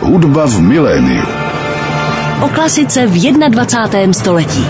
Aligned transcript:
Hudba 0.00 0.46
v 0.46 0.60
miléniu. 0.60 1.22
O 2.40 2.48
klasice 2.48 3.06
v 3.06 3.32
21. 3.48 4.12
století. 4.12 4.64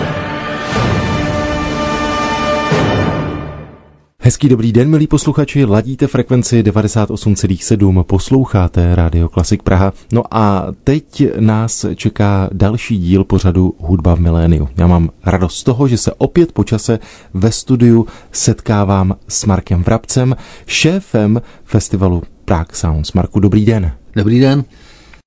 Hezký 4.18 4.48
dobrý 4.48 4.72
den, 4.72 4.90
milí 4.90 5.06
posluchači, 5.06 5.64
ladíte 5.64 6.06
frekvenci 6.06 6.62
98,7, 6.62 8.02
posloucháte 8.02 8.94
Radio 8.94 9.28
Klasik 9.28 9.62
Praha. 9.62 9.92
No 10.12 10.22
a 10.30 10.66
teď 10.84 11.24
nás 11.40 11.86
čeká 11.94 12.48
další 12.52 12.98
díl 12.98 13.24
pořadu 13.24 13.74
Hudba 13.78 14.14
v 14.14 14.20
miléniu. 14.20 14.68
Já 14.76 14.86
mám 14.86 15.10
radost 15.26 15.56
z 15.56 15.64
toho, 15.64 15.88
že 15.88 15.96
se 15.96 16.12
opět 16.12 16.52
po 16.52 16.64
čase 16.64 16.98
ve 17.34 17.52
studiu 17.52 18.06
setkávám 18.32 19.16
s 19.28 19.44
Markem 19.44 19.82
Vrabcem, 19.82 20.36
šéfem 20.66 21.42
festivalu 21.64 22.22
Prague 22.44 22.74
Sounds. 22.74 23.12
Marku, 23.12 23.40
dobrý 23.40 23.64
den. 23.64 23.92
Dobrý 24.16 24.40
den. 24.40 24.64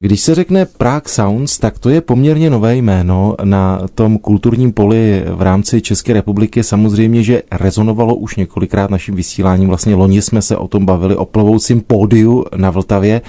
Když 0.04 0.22
se 0.22 0.36
řekne 0.36 0.66
Prague 0.66 1.10
Sounds, 1.10 1.58
tak 1.58 1.80
to 1.80 1.90
je 1.90 2.02
poměrně 2.02 2.50
nové 2.50 2.76
jméno 2.76 3.36
na 3.44 3.82
tom 3.96 4.18
kulturním 4.18 4.72
poli 4.72 5.24
v 5.36 5.42
rámci 5.42 5.82
České 5.82 6.14
republiky. 6.14 6.64
Samozřejmě, 6.64 7.24
že 7.24 7.44
rezonovalo 7.52 8.16
už 8.16 8.36
několikrát 8.36 8.90
naším 8.90 9.16
vysíláním. 9.16 9.68
Vlastně 9.68 9.96
loni 9.96 10.22
jsme 10.22 10.42
se 10.42 10.58
o 10.58 10.68
tom 10.68 10.86
bavili 10.86 11.16
o 11.16 11.26
plovoucím 11.26 11.82
pódiu 11.82 12.46
na 12.56 12.70
Vltavě 12.70 13.22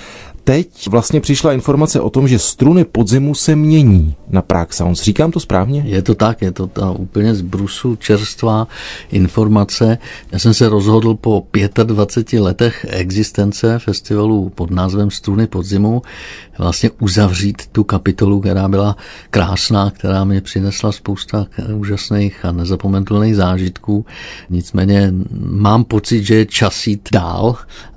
teď 0.44 0.88
vlastně 0.88 1.20
přišla 1.20 1.52
informace 1.52 2.00
o 2.00 2.10
tom, 2.10 2.28
že 2.28 2.38
struny 2.38 2.84
podzimu 2.84 3.34
se 3.34 3.56
mění 3.56 4.14
na 4.28 4.42
Prague 4.42 4.72
Sounds. 4.72 5.02
Říkám 5.02 5.30
to 5.30 5.40
správně? 5.40 5.82
Je 5.86 6.02
to 6.02 6.14
tak, 6.14 6.42
je 6.42 6.52
to 6.52 6.66
ta 6.66 6.90
úplně 6.90 7.34
z 7.34 7.40
brusu 7.40 7.96
čerstvá 7.96 8.68
informace. 9.10 9.98
Já 10.32 10.38
jsem 10.38 10.54
se 10.54 10.68
rozhodl 10.68 11.14
po 11.14 11.46
25 11.84 12.40
letech 12.40 12.86
existence 12.88 13.78
festivalu 13.78 14.52
pod 14.54 14.70
názvem 14.70 15.10
Struny 15.10 15.46
podzimu 15.46 16.02
vlastně 16.58 16.90
uzavřít 17.00 17.62
tu 17.72 17.84
kapitolu, 17.84 18.40
která 18.40 18.68
byla 18.68 18.96
krásná, 19.30 19.90
která 19.90 20.24
mi 20.24 20.40
přinesla 20.40 20.92
spousta 20.92 21.46
úžasných 21.74 22.44
a 22.44 22.52
nezapomenutelných 22.52 23.36
zážitků. 23.36 24.06
Nicméně 24.50 25.12
mám 25.40 25.84
pocit, 25.84 26.24
že 26.24 26.34
je 26.34 26.46
čas 26.46 26.86
jít 26.86 27.08
dál 27.12 27.56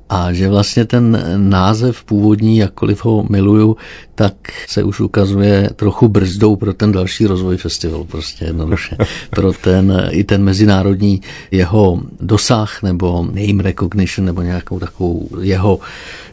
a 0.10 0.34
že 0.34 0.50
vlastně 0.50 0.86
ten 0.86 1.24
název 1.38 2.04
původní, 2.04 2.58
jakkoliv 2.58 3.06
ho 3.06 3.26
miluju, 3.30 3.78
tak 4.16 4.34
se 4.68 4.84
už 4.84 5.00
ukazuje 5.00 5.70
trochu 5.76 6.08
brzdou 6.08 6.56
pro 6.56 6.74
ten 6.74 6.92
další 6.92 7.26
rozvoj 7.26 7.58
festivalu, 7.58 8.04
prostě 8.04 8.46
jednoduše. 8.46 8.98
Pro 9.30 9.54
ten, 9.54 10.08
i 10.10 10.24
ten 10.24 10.44
mezinárodní 10.44 11.22
jeho 11.52 12.02
dosah 12.20 12.84
nebo 12.84 13.28
name 13.34 13.64
recognition 13.64 14.26
nebo 14.26 14.42
nějakou 14.42 14.80
takovou 14.80 15.30
jeho 15.42 15.80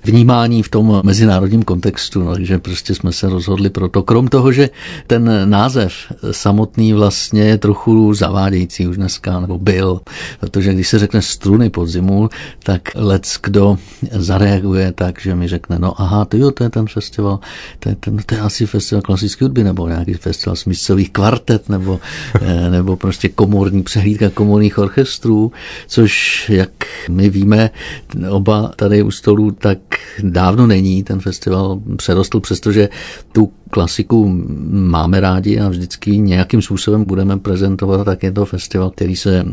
vnímání 0.04 0.62
v 0.62 0.68
tom 0.68 1.00
mezinárodním 1.04 1.62
kontextu, 1.62 2.24
no, 2.24 2.32
takže 2.32 2.58
prostě 2.58 2.94
jsme 2.94 3.12
se 3.12 3.28
rozhodli 3.28 3.70
pro 3.70 3.88
to. 3.88 4.02
Krom 4.02 4.28
toho, 4.28 4.52
že 4.52 4.70
ten 5.06 5.50
název 5.50 5.92
samotný 6.30 6.92
vlastně 6.92 7.42
je 7.42 7.58
trochu 7.58 8.14
zavádějící 8.14 8.86
už 8.86 8.96
dneska, 8.96 9.40
nebo 9.40 9.58
byl, 9.58 10.00
protože 10.40 10.74
když 10.74 10.88
se 10.88 10.98
řekne 10.98 11.22
struny 11.22 11.70
podzimu, 11.70 12.28
tak 12.62 12.82
lec 12.94 13.38
kdo 13.42 13.63
zareaguje 14.10 14.92
tak, 14.92 15.20
že 15.20 15.34
mi 15.34 15.48
řekne, 15.48 15.78
no 15.78 16.00
aha, 16.00 16.24
to 16.24 16.36
jo, 16.36 16.50
to 16.50 16.64
je 16.64 16.70
ten 16.70 16.86
festival, 16.86 17.40
to 17.78 17.88
je, 17.88 17.94
ten, 17.94 18.16
to 18.26 18.34
je 18.34 18.40
asi 18.40 18.66
festival 18.66 19.02
klasické 19.02 19.44
hudby, 19.44 19.64
nebo 19.64 19.88
nějaký 19.88 20.14
festival 20.14 20.56
smyslových 20.56 21.10
kvartet, 21.10 21.68
nebo, 21.68 22.00
eh, 22.40 22.70
nebo 22.70 22.96
prostě 22.96 23.28
komorní 23.28 23.82
přehlídka 23.82 24.30
komorních 24.30 24.78
orchestrů, 24.78 25.52
což, 25.86 26.44
jak 26.50 26.70
my 27.10 27.30
víme, 27.30 27.70
oba 28.30 28.72
tady 28.76 29.02
u 29.02 29.10
stolu, 29.10 29.50
tak 29.50 29.78
dávno 30.22 30.66
není. 30.66 31.02
Ten 31.02 31.20
festival 31.20 31.80
přerostl, 31.96 32.40
přestože 32.40 32.88
tu 33.32 33.52
klasiku 33.74 34.42
máme 34.70 35.20
rádi 35.20 35.60
a 35.60 35.68
vždycky 35.68 36.18
nějakým 36.18 36.62
způsobem 36.62 37.04
budeme 37.04 37.38
prezentovat, 37.38 38.04
tak 38.04 38.22
je 38.22 38.32
to 38.32 38.44
festival, 38.44 38.90
který 38.90 39.16
se 39.16 39.44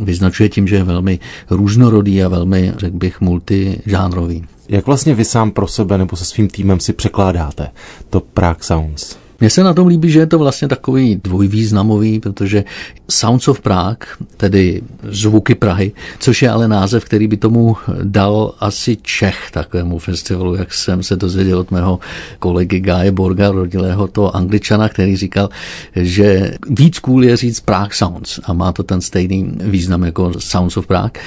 vyznačuje 0.00 0.48
tím, 0.48 0.68
že 0.68 0.76
je 0.76 0.84
velmi 0.84 1.18
různorodý 1.50 2.22
a 2.22 2.28
velmi, 2.28 2.72
řekl 2.76 2.96
bych, 2.96 3.20
multižánrový. 3.20 4.44
Jak 4.68 4.86
vlastně 4.86 5.14
vy 5.14 5.24
sám 5.24 5.50
pro 5.50 5.66
sebe 5.66 5.98
nebo 5.98 6.16
se 6.16 6.24
svým 6.24 6.48
týmem 6.48 6.80
si 6.80 6.92
překládáte 6.92 7.68
to 8.10 8.20
Prague 8.20 8.64
Sounds? 8.64 9.27
Mně 9.40 9.50
se 9.50 9.64
na 9.64 9.74
tom 9.74 9.86
líbí, 9.86 10.10
že 10.10 10.18
je 10.18 10.26
to 10.26 10.38
vlastně 10.38 10.68
takový 10.68 11.20
dvojvýznamový, 11.24 12.20
protože 12.20 12.64
Sounds 13.10 13.48
of 13.48 13.60
Prague, 13.60 14.08
tedy 14.36 14.82
zvuky 15.02 15.54
Prahy, 15.54 15.92
což 16.18 16.42
je 16.42 16.50
ale 16.50 16.68
název, 16.68 17.04
který 17.04 17.28
by 17.28 17.36
tomu 17.36 17.76
dal 18.02 18.54
asi 18.60 18.96
Čech 19.02 19.50
takovému 19.52 19.98
festivalu, 19.98 20.54
jak 20.54 20.74
jsem 20.74 21.02
se 21.02 21.16
dozvěděl 21.16 21.58
od 21.58 21.70
mého 21.70 21.98
kolegy 22.38 22.80
Gáje 22.80 23.12
Borga, 23.12 23.50
rodilého 23.50 24.08
toho 24.08 24.36
angličana, 24.36 24.88
který 24.88 25.16
říkal, 25.16 25.48
že 25.96 26.54
víc 26.70 26.98
cool 26.98 27.24
je 27.24 27.36
říct 27.36 27.60
Prague 27.60 27.94
Sounds 27.94 28.40
a 28.44 28.52
má 28.52 28.72
to 28.72 28.82
ten 28.82 29.00
stejný 29.00 29.52
význam 29.60 30.02
jako 30.02 30.32
Sounds 30.38 30.76
of 30.76 30.86
Prague. 30.86 31.22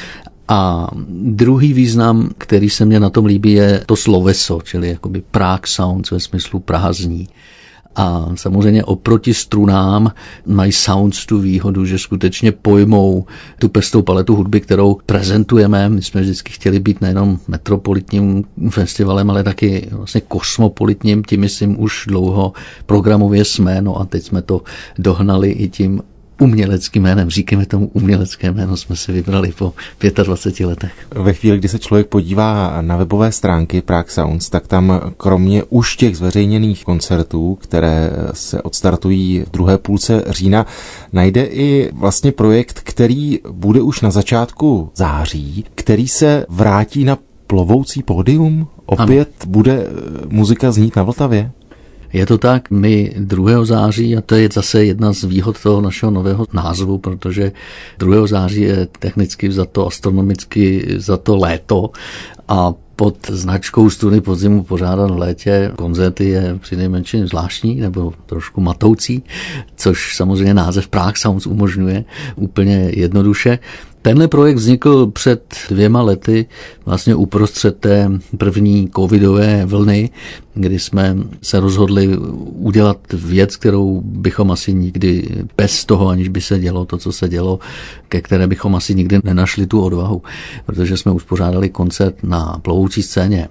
A 0.47 0.88
druhý 1.23 1.73
význam, 1.73 2.29
který 2.38 2.69
se 2.69 2.85
mně 2.85 3.00
na 3.00 3.09
tom 3.09 3.25
líbí, 3.25 3.51
je 3.51 3.83
to 3.85 3.95
sloveso, 3.95 4.59
čili 4.63 4.89
jakoby 4.89 5.23
Prague 5.31 5.67
Sounds 5.67 6.11
ve 6.11 6.19
smyslu 6.19 6.59
Praha 6.59 6.94
zní. 6.94 7.27
A 7.96 8.29
samozřejmě 8.35 8.84
oproti 8.84 9.34
strunám 9.34 10.12
mají 10.46 10.72
sounds 10.72 11.25
tu 11.25 11.40
výhodu, 11.40 11.85
že 11.85 11.97
skutečně 11.97 12.52
pojmou 12.52 13.25
tu 13.59 13.69
pestou 13.69 14.02
paletu 14.02 14.35
hudby, 14.35 14.62
kterou 14.62 14.97
prezentujeme. 15.06 15.90
My 15.90 16.01
jsme 16.01 16.22
vždycky 16.22 16.51
chtěli 16.53 16.80
být 16.80 17.01
nejenom 17.01 17.40
metropolitním 17.47 18.44
festivalem, 18.69 19.30
ale 19.30 19.44
taky 19.44 19.88
vlastně 19.91 20.22
kosmopolitním, 20.22 21.24
tím 21.24 21.40
myslím 21.40 21.84
už 21.84 22.06
dlouho 22.07 22.53
programově 22.85 23.46
jsme, 23.46 23.81
no 23.81 24.01
a 24.01 24.06
teď 24.06 24.24
jsme 24.24 24.41
to 24.41 24.62
dohnali 24.97 25.51
i 25.51 25.69
tím 25.69 26.01
uměleckým 26.41 27.03
jménem. 27.03 27.29
Říkáme 27.29 27.66
tomu 27.66 27.88
umělecké 27.94 28.52
jméno, 28.52 28.78
jsme 28.78 28.96
si 28.96 29.12
vybrali 29.12 29.53
po 29.57 29.74
25 30.24 30.68
letech. 30.68 30.91
Ve 31.16 31.34
chvíli, 31.34 31.57
kdy 31.57 31.68
se 31.68 31.79
člověk 31.79 32.07
podívá 32.07 32.81
na 32.81 32.97
webové 32.97 33.31
stránky 33.31 33.81
Prague 33.81 34.12
Sounds, 34.12 34.50
tak 34.50 34.68
tam 34.68 35.01
kromě 35.18 35.63
už 35.63 35.96
těch 35.96 36.18
zveřejněných 36.18 36.85
koncertů, 36.85 37.57
které 37.62 38.12
se 38.34 38.62
odstartují 38.62 39.44
v 39.47 39.51
druhé 39.51 39.78
půlce 39.78 40.24
října, 40.30 40.66
najde 41.13 41.44
i 41.44 41.91
vlastně 41.94 42.31
projekt, 42.31 42.81
který 42.84 43.40
bude 43.51 43.81
už 43.81 44.01
na 44.01 44.12
začátku 44.12 44.91
září, 44.96 45.66
který 45.75 46.07
se 46.07 46.46
vrátí 46.50 47.03
na 47.03 47.18
plovoucí 47.47 48.03
pódium. 48.03 48.68
Opět 48.85 49.30
ano. 49.41 49.51
bude 49.51 49.88
muzika 50.30 50.72
znít 50.72 50.96
na 50.96 51.03
Vltavě? 51.03 51.51
Je 52.13 52.25
to 52.25 52.38
tak, 52.38 52.72
my 52.72 53.13
2. 53.17 53.66
září, 53.66 54.17
a 54.17 54.22
to 54.22 54.35
je 54.35 54.49
zase 54.53 54.85
jedna 54.85 55.13
z 55.13 55.23
výhod 55.23 55.61
toho 55.63 55.81
našeho 55.81 56.11
nového 56.11 56.45
názvu, 56.53 56.97
protože 56.97 57.51
2. 57.99 58.27
září 58.27 58.61
je 58.61 58.88
technicky 58.99 59.51
za 59.51 59.66
to 59.66 59.88
astronomicky 59.88 60.88
za 60.97 61.17
to 61.17 61.35
léto 61.35 61.89
a 62.47 62.73
pod 62.95 63.17
značkou 63.29 63.89
Study 63.89 64.21
podzimu 64.21 64.63
pořádat 64.63 65.11
v 65.11 65.17
létě 65.17 65.71
koncerty 65.75 66.29
je 66.29 66.57
přinejmenším 66.61 67.27
zvláštní 67.27 67.75
nebo 67.75 68.13
trošku 68.25 68.61
matoucí, 68.61 69.23
což 69.75 70.16
samozřejmě 70.16 70.53
název 70.53 70.88
Prague 70.88 71.17
Sounds 71.17 71.47
umožňuje 71.47 72.03
úplně 72.35 72.91
jednoduše. 72.94 73.59
Tenhle 74.01 74.27
projekt 74.27 74.55
vznikl 74.55 75.07
před 75.07 75.55
dvěma 75.69 76.01
lety, 76.01 76.45
vlastně 76.85 77.16
uprostřed 77.16 77.77
té 77.79 78.11
první 78.38 78.89
covidové 78.95 79.66
vlny, 79.66 80.09
kdy 80.53 80.79
jsme 80.79 81.17
se 81.41 81.59
rozhodli 81.59 82.17
udělat 82.17 82.97
věc, 83.13 83.56
kterou 83.56 84.01
bychom 84.06 84.51
asi 84.51 84.73
nikdy 84.73 85.44
bez 85.57 85.85
toho, 85.85 86.07
aniž 86.07 86.28
by 86.28 86.41
se 86.41 86.59
dělo 86.59 86.85
to, 86.85 86.97
co 86.97 87.12
se 87.12 87.29
dělo, 87.29 87.59
ke 88.09 88.22
které 88.22 88.47
bychom 88.47 88.75
asi 88.75 88.95
nikdy 88.95 89.19
nenašli 89.23 89.67
tu 89.67 89.81
odvahu, 89.81 90.22
protože 90.66 90.97
jsme 90.97 91.12
uspořádali 91.12 91.69
koncert 91.69 92.23
na 92.23 92.59
plovoucí 92.62 93.03
scéně 93.03 93.47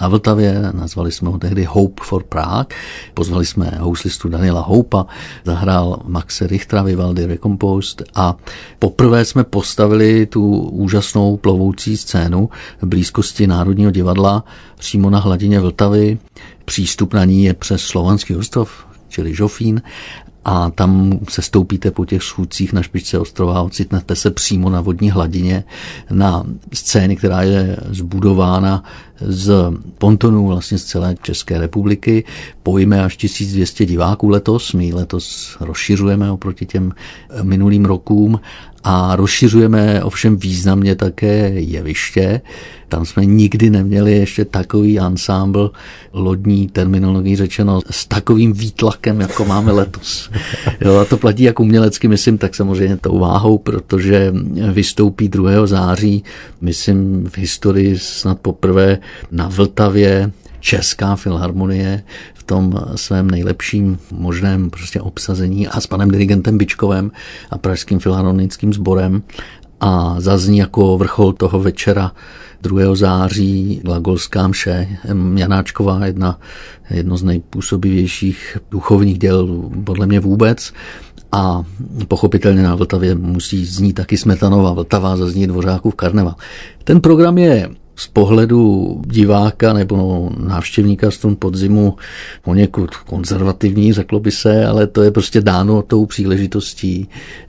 na 0.00 0.08
Vltavě, 0.08 0.62
nazvali 0.72 1.12
jsme 1.12 1.30
ho 1.30 1.38
tehdy 1.38 1.64
Hope 1.64 2.02
for 2.04 2.22
Prague, 2.22 2.76
pozvali 3.14 3.46
jsme 3.46 3.72
houslistu 3.80 4.28
Daniela 4.28 4.60
Houpa, 4.60 5.06
zahrál 5.44 6.02
Maxe 6.04 6.46
Richtera 6.46 6.82
Vivaldi 6.82 7.26
Recomposed 7.26 8.02
a 8.14 8.36
poprvé 8.78 9.24
jsme 9.24 9.44
postavili 9.44 10.26
tu 10.26 10.58
úžasnou 10.60 11.36
plovoucí 11.36 11.96
scénu 11.96 12.48
v 12.82 12.86
blízkosti 12.86 13.46
Národního 13.46 13.90
divadla 13.90 14.44
přímo 14.80 15.10
na 15.10 15.18
hladině 15.18 15.60
Vltavy. 15.60 16.18
Přístup 16.64 17.14
na 17.14 17.24
ní 17.24 17.44
je 17.44 17.54
přes 17.54 17.82
Slovanský 17.82 18.36
ostrov, 18.36 18.86
čili 19.08 19.34
Žofín 19.34 19.82
a 20.44 20.70
tam 20.70 21.18
se 21.28 21.42
stoupíte 21.42 21.90
po 21.90 22.04
těch 22.04 22.22
schůdcích 22.22 22.72
na 22.72 22.82
špičce 22.82 23.18
ostrova, 23.18 23.62
ocitnete 23.62 24.16
se 24.16 24.30
přímo 24.30 24.70
na 24.70 24.80
vodní 24.80 25.10
hladině 25.10 25.64
na 26.10 26.44
scéně, 26.72 27.16
která 27.16 27.42
je 27.42 27.76
zbudována 27.90 28.84
z 29.20 29.54
pontonů 29.98 30.46
vlastně 30.46 30.78
z 30.78 30.84
celé 30.84 31.14
České 31.22 31.58
republiky. 31.58 32.24
Pojíme 32.62 33.04
až 33.04 33.16
1200 33.16 33.86
diváků 33.86 34.28
letos, 34.28 34.72
my 34.72 34.92
letos 34.94 35.56
rozšiřujeme 35.60 36.30
oproti 36.30 36.66
těm 36.66 36.92
minulým 37.42 37.84
rokům 37.84 38.40
a 38.84 39.16
rozšiřujeme 39.16 40.04
ovšem 40.04 40.36
významně 40.36 40.94
také 40.96 41.48
jeviště. 41.48 42.40
Tam 42.88 43.04
jsme 43.04 43.24
nikdy 43.26 43.70
neměli 43.70 44.12
ještě 44.12 44.44
takový 44.44 44.98
ansámbl 44.98 45.72
lodní 46.12 46.68
terminologií 46.68 47.36
řečeno 47.36 47.80
s 47.90 48.06
takovým 48.06 48.52
výtlakem, 48.52 49.20
jako 49.20 49.44
máme 49.44 49.72
letos. 49.72 50.29
Jo, 50.80 50.96
a 50.96 51.04
to 51.04 51.16
platí 51.16 51.42
jak 51.42 51.60
umělecky, 51.60 52.08
myslím, 52.08 52.38
tak 52.38 52.54
samozřejmě 52.54 52.96
tou 52.96 53.18
váhou, 53.18 53.58
protože 53.58 54.32
vystoupí 54.72 55.28
2. 55.28 55.66
září, 55.66 56.24
myslím, 56.60 57.26
v 57.26 57.38
historii 57.38 57.98
snad 57.98 58.40
poprvé 58.40 58.98
na 59.30 59.48
Vltavě 59.48 60.32
Česká 60.60 61.16
filharmonie 61.16 62.02
v 62.34 62.42
tom 62.42 62.80
svém 62.94 63.30
nejlepším 63.30 63.98
možném 64.12 64.70
prostě 64.70 65.00
obsazení 65.00 65.68
a 65.68 65.80
s 65.80 65.86
panem 65.86 66.10
dirigentem 66.10 66.58
Bičkovem 66.58 67.10
a 67.50 67.58
Pražským 67.58 67.98
filharmonickým 67.98 68.72
sborem 68.72 69.22
a 69.80 70.14
zazní 70.18 70.58
jako 70.58 70.98
vrchol 70.98 71.32
toho 71.32 71.60
večera 71.60 72.12
2. 72.62 72.94
září 72.94 73.80
Glagolská 73.84 74.48
mše 74.48 74.88
Janáčková, 75.34 76.06
jedna, 76.06 76.38
jedno 76.90 77.16
z 77.16 77.22
nejpůsobivějších 77.22 78.58
duchovních 78.70 79.18
děl 79.18 79.70
podle 79.84 80.06
mě 80.06 80.20
vůbec. 80.20 80.72
A 81.32 81.62
pochopitelně 82.08 82.62
na 82.62 82.74
Vltavě 82.74 83.14
musí 83.14 83.66
znít 83.66 83.92
taky 83.92 84.16
Smetanova 84.16 84.72
Vltava, 84.72 85.16
zazní 85.16 85.46
Dvořákův 85.46 85.94
karneval. 85.94 86.34
Ten 86.84 87.00
program 87.00 87.38
je 87.38 87.68
z 88.00 88.06
pohledu 88.06 88.96
diváka 89.06 89.72
nebo 89.72 90.30
návštěvníka 90.38 91.10
strun 91.10 91.36
podzimu 91.38 91.96
poněkud 92.42 92.96
konzervativní, 92.96 93.92
řeklo 93.92 94.20
by 94.20 94.30
se, 94.30 94.66
ale 94.66 94.86
to 94.86 95.02
je 95.02 95.10
prostě 95.10 95.40
dáno 95.40 95.82
tou 95.82 96.06
příležitostí 96.06 97.08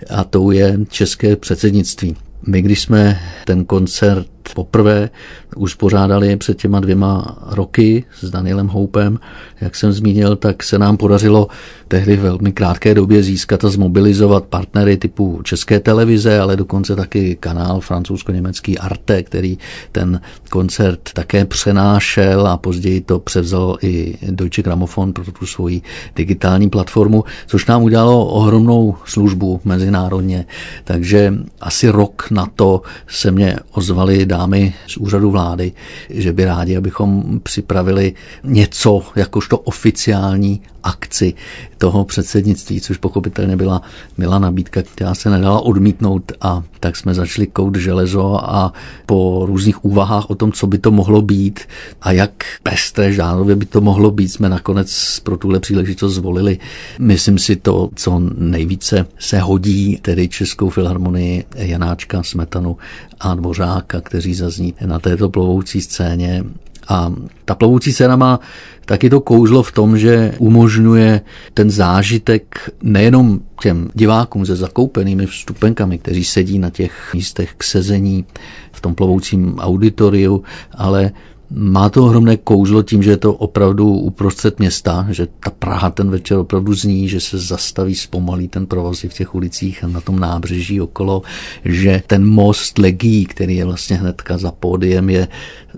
a 0.09 0.23
tou 0.23 0.51
je 0.51 0.79
české 0.89 1.35
předsednictví. 1.35 2.15
My, 2.47 2.61
když 2.61 2.81
jsme 2.81 3.19
ten 3.45 3.65
koncert 3.65 4.27
poprvé 4.53 5.09
uspořádali 5.55 6.37
před 6.37 6.57
těma 6.57 6.79
dvěma 6.79 7.37
roky 7.41 8.03
s 8.19 8.29
Danielem 8.29 8.67
Houpem, 8.67 9.19
jak 9.61 9.75
jsem 9.75 9.91
zmínil, 9.91 10.35
tak 10.35 10.63
se 10.63 10.79
nám 10.79 10.97
podařilo 10.97 11.47
tehdy 11.87 12.17
v 12.17 12.21
velmi 12.21 12.51
krátké 12.51 12.93
době 12.93 13.23
získat 13.23 13.65
a 13.65 13.69
zmobilizovat 13.69 14.43
partnery 14.43 14.97
typu 14.97 15.41
České 15.43 15.79
televize, 15.79 16.39
ale 16.39 16.55
dokonce 16.55 16.95
taky 16.95 17.37
kanál 17.39 17.79
francouzsko-německý 17.79 18.77
Arte, 18.77 19.23
který 19.23 19.57
ten 19.91 20.21
koncert 20.49 20.99
také 21.13 21.45
přenášel 21.45 22.47
a 22.47 22.57
později 22.57 23.01
to 23.01 23.19
převzal 23.19 23.77
i 23.81 24.17
Deutsche 24.31 24.61
Grammophon 24.61 25.13
pro 25.13 25.23
tu 25.31 25.45
svoji 25.45 25.81
digitální 26.15 26.69
platformu, 26.69 27.23
což 27.47 27.65
nám 27.65 27.83
udělalo 27.83 28.25
ohromnou 28.25 28.95
službu 29.05 29.61
mezinárodně. 29.65 30.45
Takže 30.83 31.33
asi 31.61 31.89
rok 31.89 32.27
na 32.31 32.47
to 32.55 32.81
se 33.07 33.31
mě 33.31 33.55
ozvali 33.71 34.25
dámy 34.41 34.73
z 34.87 34.97
úřadu 34.97 35.31
vlády, 35.31 35.71
že 36.09 36.33
by 36.33 36.45
rádi, 36.45 36.77
abychom 36.77 37.39
připravili 37.43 38.13
něco 38.43 39.01
jakožto 39.15 39.57
oficiální 39.57 40.61
akci 40.83 41.33
toho 41.77 42.05
předsednictví, 42.05 42.81
což 42.81 42.97
pochopitelně 42.97 43.57
byla 43.57 43.81
milá 44.17 44.39
nabídka, 44.39 44.81
která 44.81 45.15
se 45.15 45.29
nedala 45.29 45.59
odmítnout 45.59 46.31
a 46.41 46.63
tak 46.79 46.95
jsme 46.95 47.13
začali 47.13 47.47
kout 47.47 47.75
železo 47.75 48.49
a 48.49 48.73
po 49.05 49.43
různých 49.45 49.85
úvahách 49.85 50.29
o 50.29 50.35
tom, 50.35 50.51
co 50.51 50.67
by 50.67 50.77
to 50.77 50.91
mohlo 50.91 51.21
být 51.21 51.59
a 52.01 52.11
jak 52.11 52.31
pestré 52.63 53.13
žánrově 53.13 53.55
by 53.55 53.65
to 53.65 53.81
mohlo 53.81 54.11
být, 54.11 54.27
jsme 54.29 54.49
nakonec 54.49 55.19
pro 55.23 55.37
tuhle 55.37 55.59
příležitost 55.59 56.13
zvolili. 56.13 56.59
Myslím 56.99 57.37
si 57.39 57.55
to, 57.55 57.89
co 57.95 58.21
nejvíce 58.37 59.05
se 59.19 59.39
hodí, 59.39 59.99
tedy 60.01 60.27
Českou 60.27 60.69
filharmonii 60.69 61.45
Janáčka, 61.55 62.23
Smetanu 62.23 62.77
a 63.19 63.35
Dvořáka, 63.35 64.01
kteří 64.01 64.33
zazní 64.33 64.73
na 64.85 64.99
této 64.99 65.29
plovoucí 65.29 65.81
scéně 65.81 66.43
a 66.91 67.13
ta 67.45 67.55
plovoucí 67.55 67.93
scéna 67.93 68.15
má 68.15 68.39
taky 68.85 69.09
to 69.09 69.21
kouzlo 69.21 69.63
v 69.63 69.71
tom, 69.71 69.97
že 69.97 70.35
umožňuje 70.39 71.21
ten 71.53 71.71
zážitek 71.71 72.69
nejenom 72.83 73.39
těm 73.61 73.89
divákům 73.95 74.45
se 74.45 74.55
zakoupenými 74.55 75.25
vstupenkami, 75.25 75.97
kteří 75.97 76.23
sedí 76.23 76.59
na 76.59 76.69
těch 76.69 77.13
místech 77.13 77.53
k 77.57 77.63
sezení 77.63 78.25
v 78.71 78.81
tom 78.81 78.95
plovoucím 78.95 79.59
auditoriu, 79.59 80.43
ale 80.71 81.11
má 81.53 81.89
to 81.89 82.05
ohromné 82.05 82.37
kouzlo 82.37 82.83
tím, 82.83 83.03
že 83.03 83.11
je 83.11 83.17
to 83.17 83.33
opravdu 83.33 83.87
uprostřed 83.93 84.59
města, 84.59 85.07
že 85.09 85.27
ta 85.39 85.49
Praha 85.49 85.89
ten 85.89 86.09
večer 86.09 86.37
opravdu 86.37 86.73
zní, 86.73 87.09
že 87.09 87.19
se 87.19 87.37
zastaví, 87.37 87.95
zpomalí 87.95 88.47
ten 88.47 88.65
provoz 88.65 89.03
v 89.03 89.13
těch 89.13 89.35
ulicích 89.35 89.83
a 89.83 89.87
na 89.87 90.01
tom 90.01 90.19
nábřeží 90.19 90.81
okolo, 90.81 91.21
že 91.65 92.03
ten 92.07 92.25
most 92.25 92.77
Legí, 92.77 93.25
který 93.25 93.55
je 93.55 93.65
vlastně 93.65 93.95
hnedka 93.95 94.37
za 94.37 94.51
pódiem, 94.51 95.09
je 95.09 95.27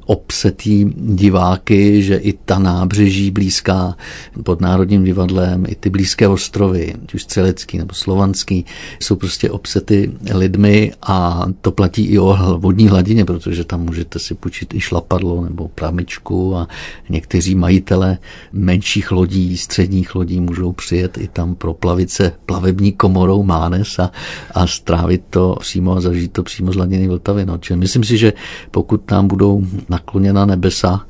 obsetý 0.05 0.85
diváky, 0.95 2.03
že 2.03 2.15
i 2.15 2.33
ta 2.33 2.59
nábřeží 2.59 3.31
blízká 3.31 3.95
pod 4.43 4.61
Národním 4.61 5.03
divadlem, 5.03 5.65
i 5.67 5.75
ty 5.75 5.89
blízké 5.89 6.27
ostrovy, 6.27 6.93
ať 7.03 7.13
už 7.13 7.23
Střelecký 7.23 7.77
nebo 7.77 7.93
Slovanský, 7.93 8.65
jsou 8.99 9.15
prostě 9.15 9.51
obsety 9.51 10.11
lidmi 10.33 10.91
a 11.01 11.45
to 11.61 11.71
platí 11.71 12.05
i 12.05 12.19
o 12.19 12.57
vodní 12.57 12.87
hladině, 12.87 13.25
protože 13.25 13.63
tam 13.63 13.81
můžete 13.81 14.19
si 14.19 14.35
půjčit 14.35 14.73
i 14.73 14.79
šlapadlo 14.79 15.43
nebo 15.43 15.67
pramičku 15.67 16.55
a 16.55 16.67
někteří 17.09 17.55
majitele 17.55 18.17
menších 18.53 19.11
lodí, 19.11 19.57
středních 19.57 20.15
lodí 20.15 20.39
můžou 20.39 20.71
přijet 20.71 21.17
i 21.17 21.27
tam 21.27 21.55
proplavit 21.55 22.11
se 22.11 22.31
plavební 22.45 22.91
komorou 22.91 23.43
Mánes 23.43 23.99
a, 23.99 24.11
a 24.51 24.67
strávit 24.67 25.21
to 25.29 25.55
přímo 25.59 25.95
a 25.95 26.01
zažít 26.01 26.33
to 26.33 26.43
přímo 26.43 26.71
z 26.71 26.75
hladiny 26.75 27.07
Vltavy. 27.07 27.45
No. 27.45 27.59
Myslím 27.75 28.03
si, 28.03 28.17
že 28.17 28.33
pokud 28.71 29.01
tam 29.05 29.27
budou 29.27 29.63
nakloněna 29.93 30.45
nebesa. 30.45 31.05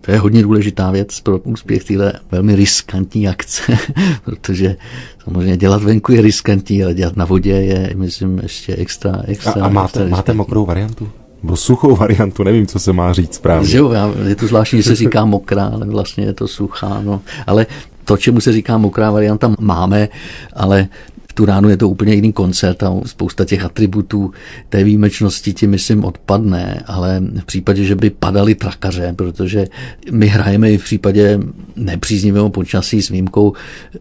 To 0.00 0.10
je 0.10 0.18
hodně 0.18 0.42
důležitá 0.42 0.90
věc 0.90 1.20
pro 1.20 1.38
úspěch 1.38 1.84
téhle 1.84 2.12
velmi 2.30 2.56
riskantní 2.56 3.28
akce, 3.28 3.78
protože 4.24 4.76
samozřejmě 5.24 5.56
dělat 5.56 5.82
venku 5.82 6.12
je 6.12 6.22
riskantní, 6.22 6.84
ale 6.84 6.94
dělat 6.94 7.16
na 7.16 7.24
vodě 7.24 7.52
je, 7.52 7.90
myslím, 7.96 8.38
ještě 8.38 8.74
extra, 8.76 9.22
extra 9.26 9.62
A, 9.62 9.64
a 9.64 9.68
máte, 9.68 10.00
extra 10.00 10.16
máte 10.16 10.34
mokrou 10.34 10.66
variantu? 10.66 11.08
Nebo 11.42 11.56
suchou 11.56 11.96
variantu, 11.96 12.44
nevím, 12.44 12.66
co 12.66 12.78
se 12.78 12.92
má 12.92 13.12
říct 13.12 13.34
správně. 13.34 13.76
Jo, 13.76 13.92
je 14.26 14.36
to 14.36 14.46
zvláštní, 14.46 14.82
že 14.82 14.88
se 14.88 14.94
říká 14.94 15.24
mokrá, 15.24 15.66
ale 15.66 15.86
vlastně 15.86 16.24
je 16.24 16.32
to 16.32 16.48
suchá. 16.48 17.00
No. 17.04 17.20
Ale 17.46 17.66
to, 18.04 18.16
čemu 18.16 18.40
se 18.40 18.52
říká 18.52 18.78
mokrá 18.78 19.10
varianta, 19.10 19.54
máme, 19.60 20.08
ale 20.52 20.88
tu 21.34 21.44
ránu 21.44 21.68
je 21.68 21.76
to 21.76 21.88
úplně 21.88 22.14
jiný 22.14 22.32
koncert 22.32 22.82
a 22.82 22.94
spousta 23.06 23.44
těch 23.44 23.64
atributů 23.64 24.30
té 24.68 24.84
výjimečnosti 24.84 25.52
ti 25.52 25.66
myslím 25.66 26.04
odpadne, 26.04 26.82
ale 26.86 27.22
v 27.40 27.44
případě, 27.44 27.84
že 27.84 27.94
by 27.96 28.10
padali 28.10 28.54
trakaře, 28.54 29.14
protože 29.16 29.66
my 30.10 30.26
hrajeme 30.26 30.72
i 30.72 30.78
v 30.78 30.84
případě 30.84 31.40
nepříznivého 31.76 32.50
počasí 32.50 33.02
s 33.02 33.08
výjimkou 33.08 33.52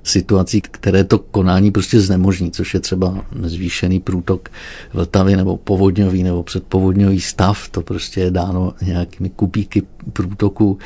situací, 0.03 0.61
které 0.61 1.03
to 1.03 1.19
konání 1.19 1.71
prostě 1.71 1.99
znemožní, 1.99 2.51
což 2.51 2.73
je 2.73 2.79
třeba 2.79 3.25
zvýšený 3.43 3.99
průtok 3.99 4.49
Vltavy 4.93 5.35
nebo 5.35 5.57
povodňový 5.57 6.23
nebo 6.23 6.43
předpovodňový 6.43 7.21
stav, 7.21 7.69
to 7.69 7.81
prostě 7.81 8.21
je 8.21 8.31
dáno 8.31 8.73
nějakými 8.81 9.29
kupíky 9.29 9.81
průtoku, 10.13 10.77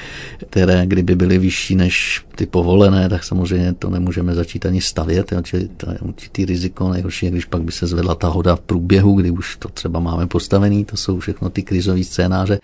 které 0.50 0.86
kdyby 0.86 1.16
byly 1.16 1.38
vyšší 1.38 1.76
než 1.76 2.26
ty 2.36 2.46
povolené, 2.46 3.10
tak 3.10 3.24
samozřejmě 3.24 3.74
to 3.74 3.90
nemůžeme 3.90 4.36
začít 4.36 4.66
ani 4.66 4.82
stavět, 4.82 5.34
čili 5.44 5.70
to 5.78 5.92
je 5.92 5.98
určitý 6.00 6.46
riziko. 6.46 6.90
Nejhorší 6.90 7.30
když 7.30 7.46
pak 7.46 7.62
by 7.62 7.72
se 7.72 7.88
zvedla 7.88 8.16
ta 8.16 8.28
hoda 8.28 8.56
v 8.56 8.62
průběhu, 8.62 9.14
kdy 9.14 9.32
už 9.32 9.58
to 9.58 9.70
třeba 9.70 10.00
máme 10.00 10.28
postavený, 10.28 10.86
to 10.86 10.98
jsou 10.98 11.20
všechno 11.20 11.50
ty 11.50 11.64
krizové 11.64 12.04
scénáře. 12.04 12.60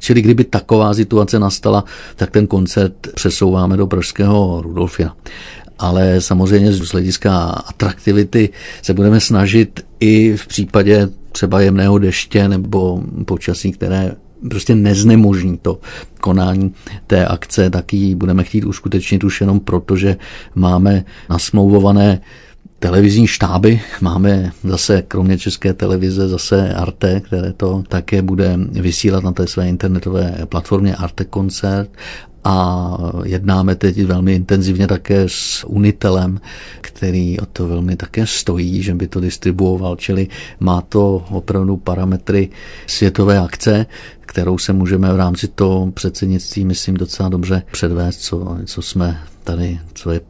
Čili 0.00 0.22
kdyby 0.22 0.44
taková 0.44 0.94
situace 0.94 1.38
nastala, 1.38 1.84
tak 2.16 2.30
ten 2.30 2.46
koncert 2.46 2.94
přesouváme 3.14 3.76
do 3.76 3.86
pražského 3.86 4.62
Rudolfina 4.62 5.16
ale 5.78 6.20
samozřejmě 6.20 6.72
z 6.72 6.92
hlediska 6.92 7.44
atraktivity 7.44 8.48
se 8.82 8.94
budeme 8.94 9.20
snažit 9.20 9.86
i 10.00 10.36
v 10.36 10.46
případě 10.46 11.08
třeba 11.32 11.60
jemného 11.60 11.98
deště 11.98 12.48
nebo 12.48 13.02
počasí, 13.24 13.72
které 13.72 14.12
prostě 14.48 14.74
neznemožní 14.74 15.58
to 15.58 15.78
konání 16.20 16.74
té 17.06 17.26
akce, 17.26 17.70
tak 17.70 17.92
ji 17.92 18.14
budeme 18.14 18.44
chtít 18.44 18.64
uskutečnit 18.64 19.24
už 19.24 19.40
jenom 19.40 19.60
proto, 19.60 19.96
že 19.96 20.16
máme 20.54 21.04
nasmlouvované 21.30 22.20
televizní 22.78 23.26
štáby. 23.26 23.80
Máme 24.00 24.52
zase, 24.64 25.02
kromě 25.02 25.38
české 25.38 25.74
televize, 25.74 26.28
zase 26.28 26.74
Arte, 26.74 27.20
které 27.20 27.52
to 27.52 27.82
také 27.88 28.22
bude 28.22 28.58
vysílat 28.70 29.24
na 29.24 29.32
té 29.32 29.46
své 29.46 29.68
internetové 29.68 30.38
platformě 30.48 30.96
Arte 30.96 31.24
Koncert 31.24 31.90
a 32.48 32.96
jednáme 33.24 33.74
teď 33.74 34.02
velmi 34.04 34.34
intenzivně 34.34 34.86
také 34.86 35.24
s 35.26 35.64
Unitelem, 35.66 36.40
který 36.80 37.40
o 37.40 37.46
to 37.46 37.68
velmi 37.68 37.96
také 37.96 38.26
stojí, 38.26 38.82
že 38.82 38.94
by 38.94 39.06
to 39.08 39.20
distribuoval, 39.20 39.96
čili 39.96 40.28
má 40.60 40.80
to 40.80 41.24
opravdu 41.30 41.76
parametry 41.76 42.48
světové 42.86 43.38
akce, 43.38 43.86
kterou 44.20 44.58
se 44.58 44.72
můžeme 44.72 45.12
v 45.12 45.16
rámci 45.16 45.48
toho 45.48 45.90
předsednictví, 45.90 46.64
myslím, 46.64 46.94
docela 46.96 47.28
dobře 47.28 47.62
předvést, 47.72 48.18
co, 48.20 48.56
co 48.64 48.82
jsme 48.82 49.18
tady, 49.46 49.80
co 49.94 50.10
je 50.10 50.20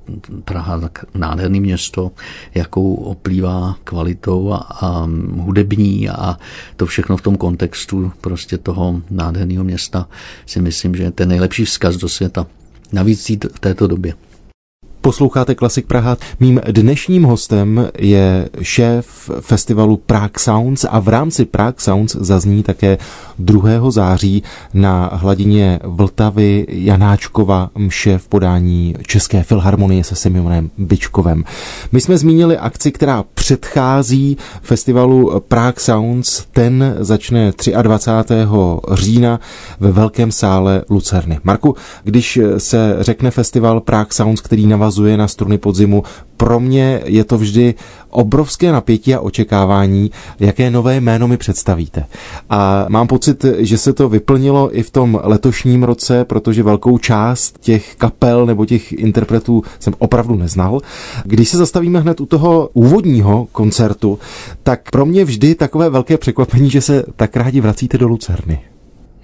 Praha, 0.44 0.80
tak 0.80 1.04
nádherný 1.14 1.60
město, 1.60 2.12
jakou 2.54 2.94
oplývá 2.94 3.76
kvalitou 3.84 4.52
a, 4.52 4.56
a 4.56 5.08
hudební 5.36 6.08
a 6.08 6.38
to 6.76 6.86
všechno 6.86 7.16
v 7.16 7.22
tom 7.22 7.36
kontextu 7.36 8.12
prostě 8.20 8.58
toho 8.58 9.02
nádherného 9.10 9.64
města 9.64 10.08
si 10.46 10.60
myslím, 10.60 10.94
že 10.94 11.02
je 11.02 11.10
ten 11.10 11.28
nejlepší 11.28 11.64
vzkaz 11.64 11.96
do 11.96 12.08
světa. 12.08 12.46
Navíc 12.92 13.30
v 13.54 13.60
této 13.60 13.86
době. 13.86 14.14
Posloucháte 15.06 15.54
Klasik 15.54 15.86
Praha. 15.86 16.16
Mým 16.40 16.60
dnešním 16.70 17.22
hostem 17.22 17.88
je 17.98 18.48
šéf 18.62 19.30
festivalu 19.40 19.96
Prague 19.96 20.38
Sounds 20.38 20.86
a 20.90 21.00
v 21.00 21.08
rámci 21.08 21.44
Prague 21.44 21.78
Sounds 21.78 22.16
zazní 22.16 22.62
také 22.62 22.98
2. 23.38 23.90
září 23.90 24.42
na 24.74 25.10
hladině 25.12 25.80
Vltavy 25.84 26.66
Janáčkova 26.68 27.70
mše 27.78 28.18
v 28.18 28.28
podání 28.28 28.94
České 29.06 29.42
filharmonie 29.42 30.04
se 30.04 30.14
Simionem 30.14 30.70
Byčkovem. 30.78 31.44
My 31.92 32.00
jsme 32.00 32.18
zmínili 32.18 32.58
akci, 32.58 32.92
která 32.92 33.24
předchází 33.34 34.36
festivalu 34.62 35.40
Prague 35.48 35.80
Sounds. 35.80 36.44
Ten 36.52 36.94
začne 36.98 37.52
23. 37.82 38.34
října 38.92 39.40
ve 39.80 39.92
Velkém 39.92 40.32
sále 40.32 40.84
Lucerny. 40.90 41.38
Marku, 41.44 41.74
když 42.04 42.38
se 42.58 42.96
řekne 43.00 43.30
festival 43.30 43.80
Prague 43.80 44.12
Sounds, 44.12 44.40
který 44.40 44.66
navazuje 44.66 45.16
na 45.16 45.28
struny 45.28 45.58
podzimu. 45.58 46.02
Pro 46.36 46.60
mě 46.60 47.00
je 47.04 47.24
to 47.24 47.38
vždy 47.38 47.74
obrovské 48.10 48.72
napětí 48.72 49.14
a 49.14 49.20
očekávání, 49.20 50.10
jaké 50.40 50.70
nové 50.70 51.00
jméno 51.00 51.28
mi 51.28 51.36
představíte. 51.36 52.04
A 52.50 52.86
mám 52.88 53.06
pocit, 53.06 53.44
že 53.58 53.78
se 53.78 53.92
to 53.92 54.08
vyplnilo 54.08 54.78
i 54.78 54.82
v 54.82 54.90
tom 54.90 55.20
letošním 55.22 55.82
roce, 55.82 56.24
protože 56.24 56.62
velkou 56.62 56.98
část 56.98 57.58
těch 57.60 57.96
kapel 57.96 58.46
nebo 58.46 58.66
těch 58.66 58.92
interpretů 58.92 59.62
jsem 59.78 59.94
opravdu 59.98 60.34
neznal. 60.34 60.80
Když 61.24 61.48
se 61.48 61.56
zastavíme 61.56 62.00
hned 62.00 62.20
u 62.20 62.26
toho 62.26 62.70
úvodního 62.72 63.46
koncertu, 63.52 64.18
tak 64.62 64.90
pro 64.90 65.06
mě 65.06 65.24
vždy 65.24 65.54
takové 65.54 65.90
velké 65.90 66.18
překvapení, 66.18 66.70
že 66.70 66.80
se 66.80 67.04
tak 67.16 67.36
rádi 67.36 67.60
vracíte 67.60 67.98
do 67.98 68.08
Lucerny. 68.08 68.60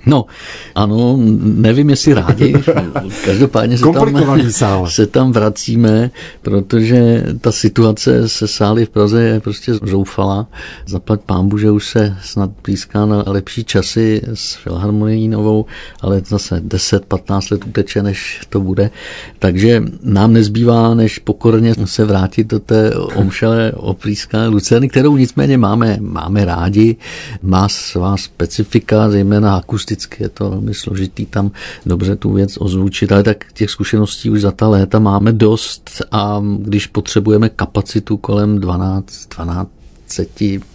No, 0.06 0.26
ano, 0.74 1.18
nevím, 1.42 1.90
jestli 1.90 2.14
rádi. 2.14 2.54
Každopádně 3.24 3.78
se 3.78 3.84
tam, 3.84 4.86
se 4.86 5.06
tam 5.06 5.32
vracíme, 5.32 6.10
protože 6.42 7.24
ta 7.40 7.52
situace 7.52 8.28
se 8.28 8.48
sály 8.48 8.86
v 8.86 8.88
Praze 8.88 9.22
je 9.22 9.40
prostě 9.40 9.74
zoufalá. 9.74 10.46
Zaplať 10.86 11.20
pámbu, 11.20 11.58
že 11.58 11.70
už 11.70 11.88
se 11.88 12.16
snad 12.22 12.50
blízká 12.64 13.06
na 13.06 13.24
lepší 13.26 13.64
časy 13.64 14.22
s 14.34 14.54
Filharmonií 14.54 15.28
novou, 15.28 15.66
ale 16.00 16.22
zase 16.26 16.60
10-15 16.60 17.52
let 17.52 17.64
uteče, 17.66 18.02
než 18.02 18.40
to 18.48 18.60
bude. 18.60 18.90
Takže 19.38 19.82
nám 20.02 20.32
nezbývá, 20.32 20.94
než 20.94 21.18
pokorně 21.18 21.74
se 21.84 22.04
vrátit 22.04 22.46
do 22.46 22.58
té 22.58 22.94
omšelé 22.94 23.72
oplíská 23.72 24.46
Lucerny, 24.46 24.88
kterou 24.88 25.16
nicméně 25.16 25.58
máme, 25.58 25.96
máme 26.00 26.44
rádi. 26.44 26.96
Má 27.42 27.68
svá 27.68 28.16
specifika, 28.16 29.10
zejména 29.10 29.56
akustické 29.56 29.91
akusticky 29.92 30.22
je 30.22 30.28
to 30.28 30.50
velmi 30.50 30.74
složitý 30.74 31.26
tam 31.26 31.50
dobře 31.86 32.16
tu 32.16 32.32
věc 32.32 32.56
ozvučit, 32.58 33.12
ale 33.12 33.22
tak 33.22 33.52
těch 33.52 33.70
zkušeností 33.70 34.30
už 34.30 34.40
za 34.40 34.50
ta 34.50 34.68
léta 34.68 34.98
máme 34.98 35.32
dost 35.32 36.02
a 36.12 36.42
když 36.58 36.86
potřebujeme 36.86 37.48
kapacitu 37.48 38.16
kolem 38.16 38.58
12, 38.58 39.28
12 39.36 39.70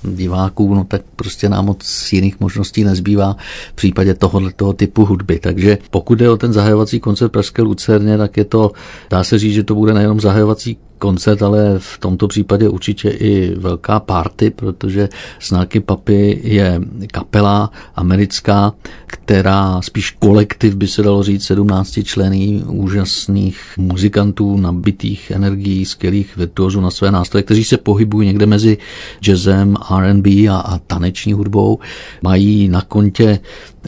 diváků, 0.04 0.76
no 0.76 0.84
tak 0.84 1.02
prostě 1.16 1.50
nám 1.50 1.66
moc 1.66 2.14
jiných 2.14 2.40
možností 2.40 2.84
nezbývá 2.84 3.36
v 3.72 3.76
případě 3.76 4.14
tohoto 4.14 4.52
toho 4.56 4.74
typu 4.74 5.06
hudby. 5.06 5.40
Takže 5.40 5.78
pokud 5.90 6.22
je 6.22 6.30
o 6.30 6.38
ten 6.38 6.54
zahajovací 6.54 7.00
koncert 7.00 7.30
Pražské 7.30 7.62
Lucerně, 7.62 8.18
tak 8.18 8.38
je 8.38 8.46
to, 8.46 8.72
dá 9.10 9.24
se 9.24 9.38
říct, 9.38 9.54
že 9.54 9.64
to 9.64 9.76
bude 9.76 9.94
nejenom 9.94 10.20
zahajovací 10.20 10.78
koncert, 10.98 11.42
ale 11.42 11.76
v 11.78 11.98
tomto 11.98 12.28
případě 12.28 12.70
určitě 12.70 13.10
i 13.10 13.56
velká 13.56 14.00
party, 14.00 14.50
protože 14.50 15.10
Snarky 15.40 15.80
Papy 15.80 16.40
je 16.44 16.82
kapela 17.12 17.72
americká, 17.96 18.74
která 19.08 19.82
spíš 19.82 20.12
kolektiv 20.12 20.76
by 20.76 20.88
se 20.88 21.04
dalo 21.04 21.24
říct 21.24 21.44
17 21.44 22.00
člení 22.04 22.64
úžasných 22.68 23.60
muzikantů, 23.78 24.58
nabitých 24.58 25.32
energií, 25.32 25.86
skvělých 25.86 26.38
virtuozů 26.38 26.82
na 26.82 26.92
své 26.92 27.12
nástroje, 27.12 27.44
kteří 27.44 27.64
se 27.64 27.78
pohybují 27.78 28.28
někde 28.28 28.46
mezi 28.46 28.78
jazzem, 29.22 29.76
R&B 29.98 30.30
a, 30.50 30.58
a 30.58 30.78
taneční 30.78 31.34
hudbou. 31.34 31.80
Mají 32.22 32.68
na 32.68 32.82
kontě 32.82 33.40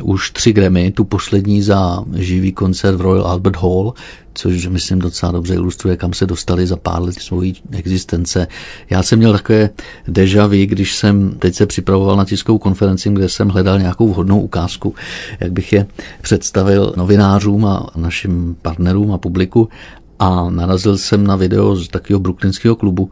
už 0.04 0.32
tři 0.32 0.54
Grammy, 0.54 0.92
tu 0.92 1.04
poslední 1.04 1.62
za 1.62 2.04
živý 2.16 2.52
koncert 2.52 2.96
v 2.96 3.02
Royal 3.02 3.28
Albert 3.28 3.56
Hall, 3.56 3.94
což 4.34 4.68
myslím 4.68 5.00
docela 5.00 5.32
dobře 5.32 5.54
ilustruje, 5.54 5.98
kam 5.98 6.14
se 6.14 6.26
dostali 6.26 6.68
za 6.68 6.76
pár 6.76 7.02
let 7.02 7.16
svojí 7.16 7.56
existence. 7.72 8.48
Já 8.90 9.04
jsem 9.04 9.20
měl 9.20 9.34
takové 9.34 9.70
deja 10.08 10.48
vu, 10.48 10.66
když 10.66 10.96
jsem 10.96 11.36
teď 11.40 11.56
se 11.56 11.66
připravoval 11.66 12.18
na 12.18 12.26
tiskovou 12.26 12.58
konferenci, 12.58 13.10
kde 13.10 13.30
jsem 13.30 13.50
hledal 13.50 13.80
nějakou 13.80 14.08
vhodnou 14.08 14.42
ukázku, 14.42 14.96
jak 15.40 15.52
bych 15.52 15.74
je 15.74 15.86
představil 16.22 16.94
novinářům 16.98 17.66
a 17.66 17.90
našim 17.96 18.56
partnerům 18.62 19.12
a 19.12 19.18
publiku 19.18 19.70
a 20.20 20.50
narazil 20.50 20.98
jsem 20.98 21.28
na 21.28 21.36
video 21.36 21.76
z 21.76 21.88
takového 21.88 22.20
brooklynského 22.20 22.76
klubu. 22.76 23.12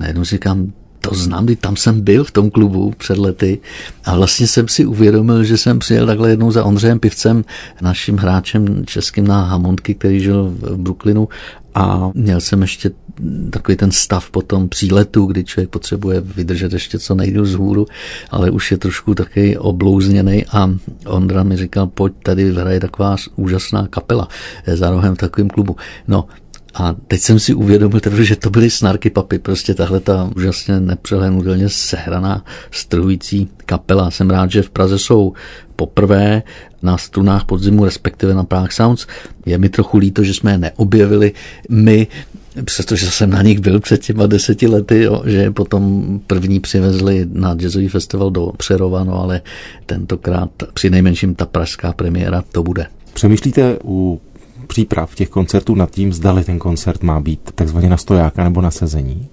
Najednou 0.00 0.24
si 0.24 0.34
říkám, 0.34 0.72
to 1.08 1.14
znám, 1.14 1.44
kdy 1.44 1.56
tam 1.56 1.76
jsem 1.76 2.00
byl 2.00 2.24
v 2.24 2.30
tom 2.30 2.50
klubu 2.50 2.92
před 2.98 3.18
lety 3.18 3.58
a 4.04 4.16
vlastně 4.16 4.46
jsem 4.46 4.68
si 4.68 4.86
uvědomil, 4.86 5.44
že 5.44 5.56
jsem 5.56 5.78
přijel 5.78 6.06
takhle 6.06 6.30
jednou 6.30 6.50
za 6.50 6.64
Ondřejem 6.64 7.00
Pivcem, 7.00 7.44
naším 7.80 8.16
hráčem 8.16 8.86
českým 8.86 9.26
na 9.26 9.44
Hammondky, 9.44 9.94
který 9.94 10.20
žil 10.20 10.44
v 10.60 10.76
Brooklynu 10.76 11.28
a 11.74 12.10
měl 12.14 12.40
jsem 12.40 12.62
ještě 12.62 12.90
takový 13.50 13.76
ten 13.76 13.90
stav 13.90 14.30
po 14.30 14.42
tom 14.42 14.68
příletu, 14.68 15.26
kdy 15.26 15.44
člověk 15.44 15.70
potřebuje 15.70 16.20
vydržet 16.20 16.72
ještě 16.72 16.98
co 16.98 17.14
nejdíl 17.14 17.46
z 17.46 17.54
hůru, 17.54 17.86
ale 18.30 18.50
už 18.50 18.70
je 18.70 18.78
trošku 18.78 19.14
taky 19.14 19.58
oblouzněný 19.58 20.46
a 20.46 20.70
Ondra 21.06 21.42
mi 21.42 21.56
říkal, 21.56 21.86
pojď, 21.86 22.12
tady 22.22 22.52
hraje 22.52 22.80
taková 22.80 23.16
úžasná 23.36 23.86
kapela 23.86 24.28
za 24.66 24.90
rohem 24.90 25.14
v 25.14 25.18
takovém 25.18 25.50
klubu. 25.50 25.76
No, 26.08 26.24
a 26.74 26.94
teď 27.08 27.20
jsem 27.20 27.38
si 27.38 27.54
uvědomil, 27.54 28.00
že 28.20 28.36
to 28.36 28.50
byly 28.50 28.70
snarky 28.70 29.10
papy, 29.10 29.38
prostě 29.38 29.74
tahle 29.74 30.00
ta 30.00 30.30
úžasně 30.36 30.80
nepřehlenutelně 30.80 31.68
sehraná 31.68 32.44
strhující 32.70 33.48
kapela. 33.66 34.10
Jsem 34.10 34.30
rád, 34.30 34.50
že 34.50 34.62
v 34.62 34.70
Praze 34.70 34.98
jsou 34.98 35.32
poprvé 35.76 36.42
na 36.82 36.98
strunách 36.98 37.44
podzimu, 37.44 37.84
respektive 37.84 38.34
na 38.34 38.44
Prague 38.44 38.72
Sounds. 38.72 39.06
Je 39.46 39.58
mi 39.58 39.68
trochu 39.68 39.98
líto, 39.98 40.24
že 40.24 40.34
jsme 40.34 40.50
je 40.50 40.58
neobjevili 40.58 41.32
my, 41.68 42.06
přestože 42.64 43.10
jsem 43.10 43.30
na 43.30 43.42
nich 43.42 43.60
byl 43.60 43.80
před 43.80 44.02
těma 44.02 44.26
deseti 44.26 44.66
lety, 44.66 45.02
jo, 45.02 45.22
že 45.26 45.50
potom 45.50 46.20
první 46.26 46.60
přivezli 46.60 47.26
na 47.32 47.54
jazzový 47.54 47.88
festival 47.88 48.30
do 48.30 48.52
Přerova, 48.56 49.04
no 49.04 49.22
ale 49.22 49.40
tentokrát 49.86 50.50
při 50.74 50.90
nejmenším 50.90 51.34
ta 51.34 51.46
pražská 51.46 51.92
premiéra 51.92 52.44
to 52.52 52.62
bude. 52.62 52.86
Přemýšlíte 53.14 53.78
u 53.84 54.20
příprav 54.66 55.14
těch 55.14 55.28
koncertů 55.28 55.74
nad 55.74 55.90
tím, 55.90 56.12
zdali 56.12 56.44
ten 56.44 56.58
koncert 56.58 57.02
má 57.02 57.20
být 57.20 57.40
takzvaně 57.54 57.88
na 57.88 57.96
stojáka 57.96 58.44
nebo 58.44 58.60
na 58.60 58.70
sezení? 58.70 59.28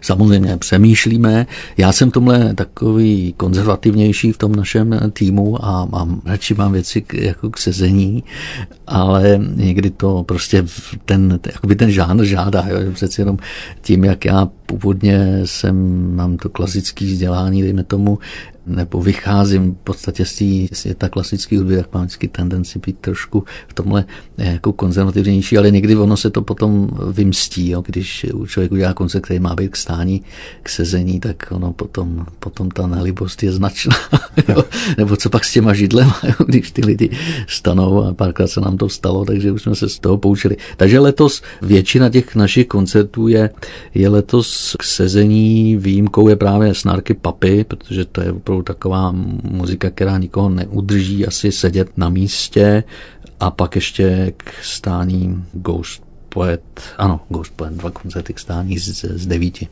Samozřejmě 0.00 0.56
přemýšlíme. 0.56 1.46
Já 1.76 1.92
jsem 1.92 2.10
tomhle 2.10 2.54
takový 2.54 3.34
konzervativnější 3.36 4.32
v 4.32 4.38
tom 4.38 4.56
našem 4.56 5.00
týmu 5.12 5.64
a 5.64 5.84
mám, 5.84 6.22
radši 6.24 6.54
mám 6.54 6.72
věci 6.72 7.02
k, 7.02 7.14
jako 7.14 7.50
k 7.50 7.58
sezení, 7.58 8.24
ale 8.86 9.40
někdy 9.54 9.90
to 9.90 10.24
prostě 10.24 10.64
ten, 11.04 11.40
jakoby 11.52 11.76
ten 11.76 11.90
žánr 11.90 12.24
žádá. 12.24 12.64
Jo. 12.68 12.92
Přeci 12.92 13.20
jenom 13.20 13.38
tím, 13.80 14.04
jak 14.04 14.24
já 14.24 14.48
původně 14.66 15.40
jsem, 15.44 15.76
mám 16.16 16.36
to 16.36 16.48
klasické 16.48 17.04
vzdělání, 17.04 17.62
dejme 17.62 17.84
tomu, 17.84 18.18
nebo 18.68 19.02
vycházím 19.02 19.74
v 19.74 19.76
podstatě 19.84 20.24
z 20.24 20.34
té 20.34 20.76
světa 20.76 21.08
klasické 21.08 21.58
hudby, 21.58 21.76
tak 21.76 21.94
mám 21.94 22.02
vždycky 22.02 22.28
tendenci 22.28 22.78
být 22.78 22.98
trošku 22.98 23.44
v 23.68 23.74
tomhle 23.74 24.04
eh, 24.38 24.52
jako 24.52 24.72
konzervativnější, 24.72 25.58
ale 25.58 25.70
někdy 25.70 25.96
ono 25.96 26.16
se 26.16 26.30
to 26.30 26.42
potom 26.42 26.90
vymstí, 27.10 27.70
jo, 27.70 27.82
když 27.86 28.26
člověk 28.46 28.72
udělá 28.72 28.94
koncert, 28.94 29.20
který 29.20 29.40
má 29.40 29.54
být 29.54 29.70
k 29.70 29.76
stání, 29.76 30.22
k 30.62 30.68
sezení, 30.68 31.20
tak 31.20 31.46
ono 31.50 31.72
potom, 31.72 32.26
potom 32.38 32.70
ta 32.70 32.86
nelibost 32.86 33.42
je 33.42 33.52
značná. 33.52 33.96
Jo. 34.48 34.64
nebo 34.98 35.16
co 35.16 35.30
pak 35.30 35.44
s 35.44 35.52
těma 35.52 35.74
židlem, 35.74 36.12
jo, 36.24 36.34
když 36.46 36.70
ty 36.70 36.86
lidi 36.86 37.10
stanou 37.48 38.04
a 38.04 38.14
párkrát 38.14 38.46
se 38.46 38.60
nám 38.60 38.76
to 38.76 38.88
stalo, 38.88 39.24
takže 39.24 39.52
už 39.52 39.62
jsme 39.62 39.74
se 39.74 39.88
z 39.88 39.98
toho 39.98 40.18
poučili. 40.18 40.56
Takže 40.76 40.98
letos 40.98 41.42
většina 41.62 42.08
těch 42.10 42.34
našich 42.34 42.66
koncertů 42.66 43.28
je, 43.28 43.50
je 43.94 44.08
letos 44.08 44.76
k 44.78 44.82
sezení 44.82 45.76
výjimkou 45.76 46.28
je 46.28 46.36
právě 46.36 46.74
Snarky 46.74 47.14
Papy, 47.14 47.64
protože 47.64 48.04
to 48.04 48.20
je 48.20 48.32
opravdu 48.58 48.62
taková 48.62 49.12
muzika, 49.42 49.90
která 49.90 50.18
nikoho 50.18 50.48
neudrží 50.48 51.26
asi 51.26 51.52
sedět 51.52 51.98
na 51.98 52.08
místě. 52.08 52.84
A 53.40 53.50
pak 53.50 53.74
ještě 53.74 54.32
k 54.36 54.52
stání 54.62 55.44
Ghost 55.52 56.07
Poet, 56.28 56.62
ano, 56.98 57.20
Ghost 57.28 57.52
Poet, 57.56 57.72
dva 57.72 57.90
koncerty 57.90 58.34
k 58.34 58.38
stání 58.38 58.78
z, 58.78 59.04
z 59.04 59.26
devíti. 59.26 59.68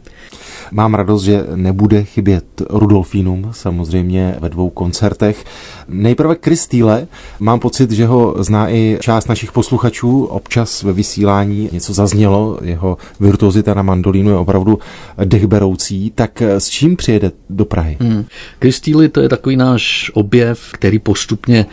Mám 0.71 0.95
radost, 0.95 1.23
že 1.23 1.45
nebude 1.55 2.05
chybět 2.05 2.45
Rudolfínum, 2.71 3.49
samozřejmě 3.51 4.37
ve 4.41 4.49
dvou 4.49 4.71
koncertech. 4.71 5.45
Nejprve 5.89 6.35
Kristýle, 6.35 7.07
mám 7.41 7.61
pocit, 7.61 7.91
že 7.91 8.07
ho 8.07 8.35
zná 8.39 8.71
i 8.71 8.99
část 9.01 9.29
našich 9.29 9.53
posluchačů, 9.53 10.25
občas 10.25 10.83
ve 10.83 10.93
vysílání 10.93 11.69
něco 11.73 11.93
zaznělo, 11.93 12.59
jeho 12.63 12.99
virtuozita 13.21 13.75
na 13.75 13.83
mandolínu 13.83 14.31
je 14.31 14.37
opravdu 14.37 14.79
dechberoucí, 15.25 16.13
tak 16.15 16.43
s 16.43 16.69
čím 16.69 16.97
přijede 16.97 17.33
do 17.51 17.65
Prahy? 17.65 17.97
Hmm. 18.01 18.25
Kristýly 18.59 19.09
to 19.09 19.21
je 19.21 19.29
takový 19.29 19.57
náš 19.57 20.11
objev, 20.15 20.73
který 20.73 20.99
postupně 20.99 21.67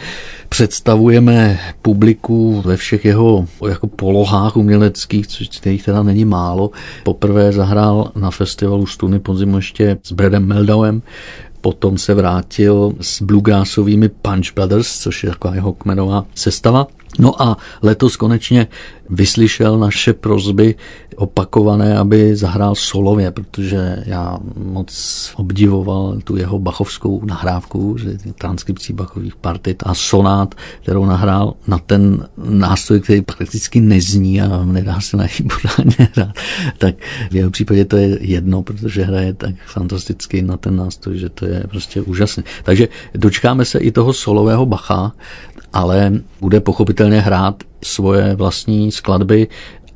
představujeme 0.53 1.59
publiku 1.81 2.61
ve 2.61 2.77
všech 2.77 3.05
jeho 3.05 3.45
jako 3.69 3.87
polohách 3.87 4.57
uměleckých, 4.57 5.27
což 5.27 5.49
kterých 5.59 5.85
teda 5.85 6.03
není 6.03 6.25
málo. 6.25 6.71
Poprvé 7.03 7.51
zahrál 7.51 8.11
na 8.15 8.31
festivalu 8.31 8.85
Stuny 8.85 9.19
podzimu 9.19 9.55
ještě 9.55 9.97
s 10.03 10.11
Bradem 10.11 10.45
Meldauem, 10.45 11.01
potom 11.61 11.97
se 11.97 12.13
vrátil 12.13 12.93
s 13.01 13.21
bluegrassovými 13.21 14.09
Punch 14.09 14.53
Brothers, 14.55 14.99
což 14.99 15.23
je 15.23 15.29
taková 15.29 15.55
jeho 15.55 15.73
kmenová 15.73 16.25
sestava. 16.35 16.87
No 17.19 17.41
a 17.41 17.57
letos 17.81 18.17
konečně 18.17 18.67
vyslyšel 19.09 19.79
naše 19.79 20.13
prozby 20.13 20.75
opakované, 21.15 21.97
aby 21.97 22.35
zahrál 22.35 22.75
solově, 22.75 23.31
protože 23.31 24.03
já 24.05 24.39
moc 24.57 25.31
obdivoval 25.35 26.17
tu 26.23 26.37
jeho 26.37 26.59
bachovskou 26.59 27.25
nahrávku, 27.25 27.97
že 27.97 28.17
transkripcí 28.37 28.93
bachových 28.93 29.35
partit 29.35 29.83
a 29.85 29.93
sonát, 29.93 30.55
kterou 30.81 31.05
nahrál 31.05 31.53
na 31.67 31.77
ten 31.77 32.27
nástroj, 32.37 33.01
který 33.01 33.21
prakticky 33.21 33.79
nezní 33.79 34.41
a 34.41 34.65
nedá 34.65 35.01
se 35.01 35.17
na 35.17 35.23
ní 35.23 35.49
pořádně 35.61 36.09
hrát. 36.15 36.35
Tak 36.77 36.95
v 37.31 37.35
jeho 37.35 37.51
případě 37.51 37.85
to 37.85 37.97
je 37.97 38.17
jedno, 38.21 38.63
protože 38.63 39.03
hraje 39.03 39.33
tak 39.33 39.55
fantasticky 39.65 40.41
na 40.41 40.57
ten 40.57 40.75
nástroj, 40.75 41.17
že 41.17 41.29
to 41.29 41.45
je 41.45 41.63
prostě 41.69 42.01
úžasné. 42.01 42.43
Takže 42.63 42.87
dočkáme 43.15 43.65
se 43.65 43.79
i 43.79 43.91
toho 43.91 44.13
solového 44.13 44.65
bacha, 44.65 45.11
ale 45.73 46.11
bude 46.41 46.59
pochopitelně 46.59 47.21
hrát 47.21 47.63
svoje 47.83 48.35
vlastní 48.35 48.91
skladby 48.91 49.47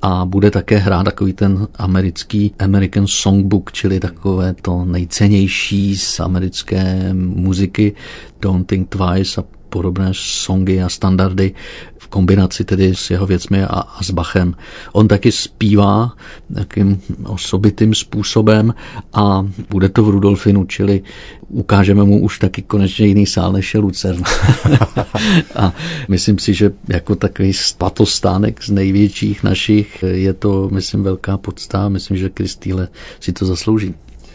a 0.02 0.26
bude 0.26 0.52
také 0.52 0.78
hrát 0.78 1.04
takový 1.04 1.34
ten 1.34 1.68
americký 1.76 2.54
American 2.60 3.08
Songbook, 3.08 3.72
čili 3.72 4.00
takové 4.00 4.54
to 4.62 4.86
nejcennější 4.86 5.98
z 5.98 6.20
americké 6.20 7.14
muziky 7.14 7.96
Don't 8.42 8.68
Think 8.68 8.90
Twice 8.90 9.42
a 9.42 9.57
podobné 9.70 10.10
songy 10.12 10.82
a 10.84 10.90
standardy 10.90 11.54
v 11.98 12.08
kombinaci 12.08 12.64
tedy 12.64 12.96
s 12.96 13.10
jeho 13.10 13.26
věcmi 13.26 13.64
a, 13.64 13.68
a 13.68 14.04
s 14.04 14.12
Bachem. 14.12 14.56
On 14.92 15.08
taky 15.08 15.32
zpívá 15.32 16.14
takým 16.56 17.02
osobitým 17.26 17.94
způsobem 17.94 18.74
a 19.14 19.48
bude 19.70 19.90
to 19.90 20.04
v 20.04 20.10
Rudolfinu, 20.10 20.66
čili 20.66 21.02
ukážeme 21.48 22.04
mu 22.04 22.22
už 22.22 22.40
taky 22.40 22.62
konečně 22.62 23.08
jiný 23.08 23.26
sál, 23.26 23.52
než 23.52 23.74
je 23.74 23.80
Lucern. 23.80 24.24
a 25.56 25.74
myslím 26.08 26.40
si, 26.40 26.54
že 26.54 26.72
jako 26.88 27.16
takový 27.16 27.54
spatostánek 27.54 28.64
z 28.64 28.70
největších 28.70 29.44
našich 29.44 30.04
je 30.08 30.34
to, 30.34 30.70
myslím, 30.72 31.04
velká 31.04 31.38
podsta. 31.38 31.90
Myslím, 31.90 32.18
že 32.18 32.30
Kristýle 32.30 32.88
si 33.20 33.34
to 33.34 33.46
zaslouží 33.46 33.94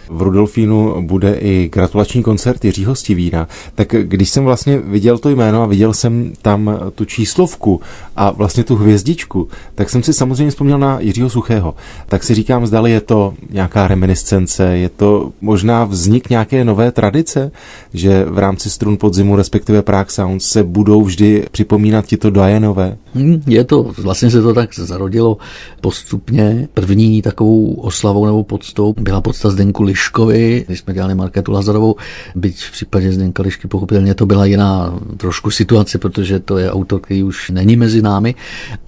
v 0.09 0.23
Rudolfínu 0.23 1.03
bude 1.07 1.35
i 1.35 1.69
gratulační 1.73 2.23
koncert 2.23 2.65
Jiřího 2.65 2.95
Stivína. 2.95 3.49
Tak 3.75 3.95
když 4.03 4.31
jsem 4.31 4.45
vlastně 4.45 4.79
viděl 4.79 5.19
to 5.19 5.31
jméno 5.31 5.63
a 5.63 5.67
viděl 5.67 5.95
jsem 5.95 6.33
tam 6.43 6.79
tu 6.95 7.05
číslovku 7.05 7.81
a 8.17 8.31
vlastně 8.31 8.65
tu 8.65 8.77
hvězdičku, 8.77 9.49
tak 9.75 9.91
jsem 9.91 10.03
si 10.03 10.13
samozřejmě 10.13 10.51
vzpomněl 10.51 10.79
na 10.79 11.01
Jiřího 11.01 11.31
Suchého. 11.31 11.75
Tak 12.07 12.23
si 12.23 12.35
říkám, 12.35 12.67
zdali 12.67 12.91
je 12.91 13.01
to 13.01 13.35
nějaká 13.51 13.89
reminiscence, 13.89 14.65
je 14.65 14.89
to 14.89 15.33
možná 15.41 15.85
vznik 15.85 16.31
nějaké 16.31 16.65
nové 16.65 16.93
tradice, 16.93 17.51
že 17.95 18.25
v 18.25 18.39
rámci 18.39 18.71
strun 18.71 18.97
podzimu, 18.97 19.37
respektive 19.37 19.83
Prague 19.83 20.11
Sounds, 20.11 20.45
se 20.45 20.65
budou 20.65 21.03
vždy 21.03 21.47
připomínat 21.51 22.07
tito 22.07 22.31
Dajenové. 22.31 22.97
Hmm, 23.15 23.43
je 23.47 23.65
to, 23.65 23.83
vlastně 23.99 24.31
se 24.31 24.43
to 24.43 24.55
tak 24.55 24.75
zarodilo 24.75 25.37
postupně. 25.81 26.69
První 26.75 27.23
takovou 27.23 27.75
oslavou 27.75 28.27
nebo 28.27 28.45
podstou 28.45 28.95
byla 29.01 29.21
podsta 29.21 29.51
Zdenku 29.51 29.85
Liškovi, 29.93 30.65
když 30.67 30.81
jsme 30.81 30.95
dělali 30.95 31.15
Marketu 31.15 31.53
Lazarovou, 31.53 31.97
byť 32.35 32.65
v 32.65 32.73
případě 32.73 33.13
Zdenka 33.13 33.43
Lišky 33.43 33.69
pochopitelně 33.69 34.15
to 34.15 34.27
byla 34.27 34.45
jiná 34.45 34.99
trošku 35.17 35.51
situace, 35.51 35.99
protože 35.99 36.41
to 36.41 36.59
je 36.59 36.73
autor, 36.73 37.01
který 37.01 37.23
už 37.23 37.51
není 37.51 37.77
mezi 37.77 38.03
námi, 38.03 38.35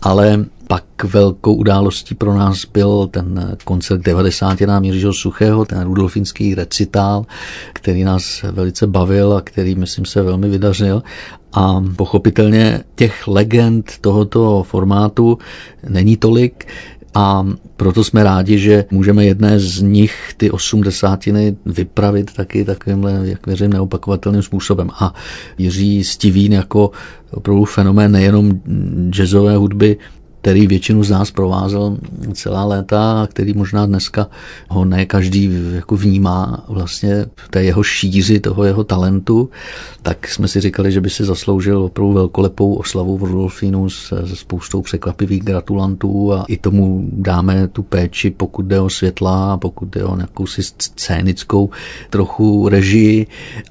ale 0.03 0.45
pak 0.67 0.85
velkou 1.05 1.55
událostí 1.55 2.15
pro 2.15 2.35
nás 2.35 2.65
byl 2.65 3.07
ten 3.11 3.57
koncert 3.65 4.03
90. 4.03 4.61
nám 4.61 4.85
Jiřího 4.85 5.13
Suchého, 5.13 5.65
ten 5.65 5.83
rudolfinský 5.85 6.55
recitál, 6.55 7.27
který 7.73 8.05
nás 8.05 8.43
velice 8.43 8.87
bavil 8.87 9.33
a 9.33 9.41
který, 9.41 9.75
myslím, 9.75 10.05
se 10.05 10.23
velmi 10.23 10.49
vydařil. 10.49 11.03
A 11.53 11.85
pochopitelně 11.97 12.81
těch 12.95 13.29
legend 13.29 13.93
tohoto 14.01 14.63
formátu 14.63 15.39
není 15.89 16.17
tolik 16.17 16.67
a 17.15 17.47
proto 17.77 18.05
jsme 18.05 18.25
rádi, 18.25 18.59
že 18.59 18.85
můžeme 18.91 19.25
jedné 19.25 19.61
z 19.61 19.81
nich 19.81 20.35
ty 20.37 20.51
osmdesátiny 20.51 21.57
vypravit 21.67 22.33
taky 22.35 22.65
takovýmhle, 22.65 23.21
jak 23.23 23.47
věřím, 23.47 23.73
neopakovatelným 23.73 24.43
způsobem. 24.43 24.91
A 25.01 25.15
Jiří 25.59 26.05
Stivín 26.05 26.53
jako 26.53 26.91
opravdu 27.31 27.65
fenomén 27.65 28.13
nejenom 28.13 28.61
jazzové 29.11 29.57
hudby, 29.57 29.97
který 30.45 30.67
většinu 30.67 31.05
z 31.05 31.11
nás 31.11 31.31
provázel 31.31 31.97
celá 32.33 32.65
léta 32.65 33.23
a 33.23 33.27
který 33.27 33.53
možná 33.53 33.87
dneska 33.87 34.27
ho 34.69 34.85
ne 34.85 35.07
každý 35.07 35.51
jako 35.75 35.97
vnímá 35.97 36.65
vlastně 36.69 37.27
v 37.37 37.49
té 37.49 37.65
jeho 37.65 37.83
šíři, 37.83 38.41
toho 38.41 38.65
jeho 38.65 38.85
talentu, 38.85 39.51
tak 40.03 40.29
jsme 40.29 40.49
si 40.49 40.61
říkali, 40.61 40.93
že 40.93 41.01
by 41.01 41.11
si 41.11 41.25
zasloužil 41.25 41.83
opravdu 41.83 42.13
velkolepou 42.13 42.75
oslavu 42.75 43.19
v 43.19 43.25
Rudolfínu 43.25 43.91
se, 43.91 44.27
se 44.27 44.37
spoustou 44.37 44.83
překvapivých 44.83 45.43
gratulantů 45.43 46.33
a 46.33 46.45
i 46.49 46.57
tomu 46.57 47.09
dáme 47.13 47.69
tu 47.69 47.83
péči, 47.83 48.31
pokud 48.31 48.67
jde 48.67 48.81
o 48.81 48.91
světla 48.91 49.57
pokud 49.57 49.89
jde 49.89 50.05
o 50.05 50.17
nějakou 50.17 50.47
si 50.47 50.63
scénickou 50.63 51.71
trochu 52.11 52.69
režii, 52.69 53.27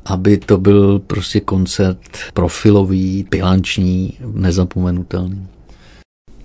aby 0.06 0.38
to 0.38 0.58
byl 0.58 1.00
prostě 1.00 1.40
koncert 1.40 2.00
profilový, 2.34 3.26
bilanční, 3.30 4.14
nezapomenutelný. 4.34 5.53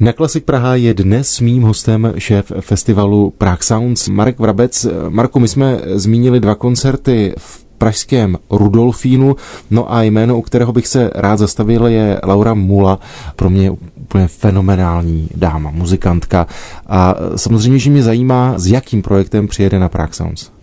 Na 0.00 0.12
Klasik 0.12 0.44
Praha 0.44 0.78
je 0.78 0.94
dnes 0.94 1.40
mým 1.40 1.62
hostem 1.62 2.14
šéf 2.18 2.52
festivalu 2.60 3.34
Prague 3.38 3.66
Sounds 3.66 4.08
Marek 4.08 4.38
Vrabec. 4.38 4.86
Marku, 5.08 5.40
my 5.40 5.48
jsme 5.48 5.78
zmínili 5.84 6.40
dva 6.40 6.54
koncerty 6.54 7.34
v 7.38 7.64
pražském 7.78 8.38
Rudolfínu. 8.50 9.36
No 9.70 9.92
a 9.92 10.02
jméno, 10.02 10.38
u 10.38 10.42
kterého 10.42 10.72
bych 10.72 10.86
se 10.86 11.10
rád 11.14 11.36
zastavil, 11.36 11.86
je 11.86 12.20
Laura 12.24 12.54
Mula. 12.54 12.98
Pro 13.36 13.50
mě 13.50 13.70
úplně 13.70 14.28
fenomenální 14.28 15.28
dáma, 15.34 15.70
muzikantka. 15.70 16.46
A 16.86 17.14
samozřejmě, 17.36 17.78
že 17.78 17.90
mě 17.90 18.02
zajímá, 18.02 18.54
s 18.58 18.66
jakým 18.66 19.02
projektem 19.02 19.48
přijede 19.48 19.78
na 19.78 19.88
Prague 19.88 20.14
Sounds. 20.14 20.57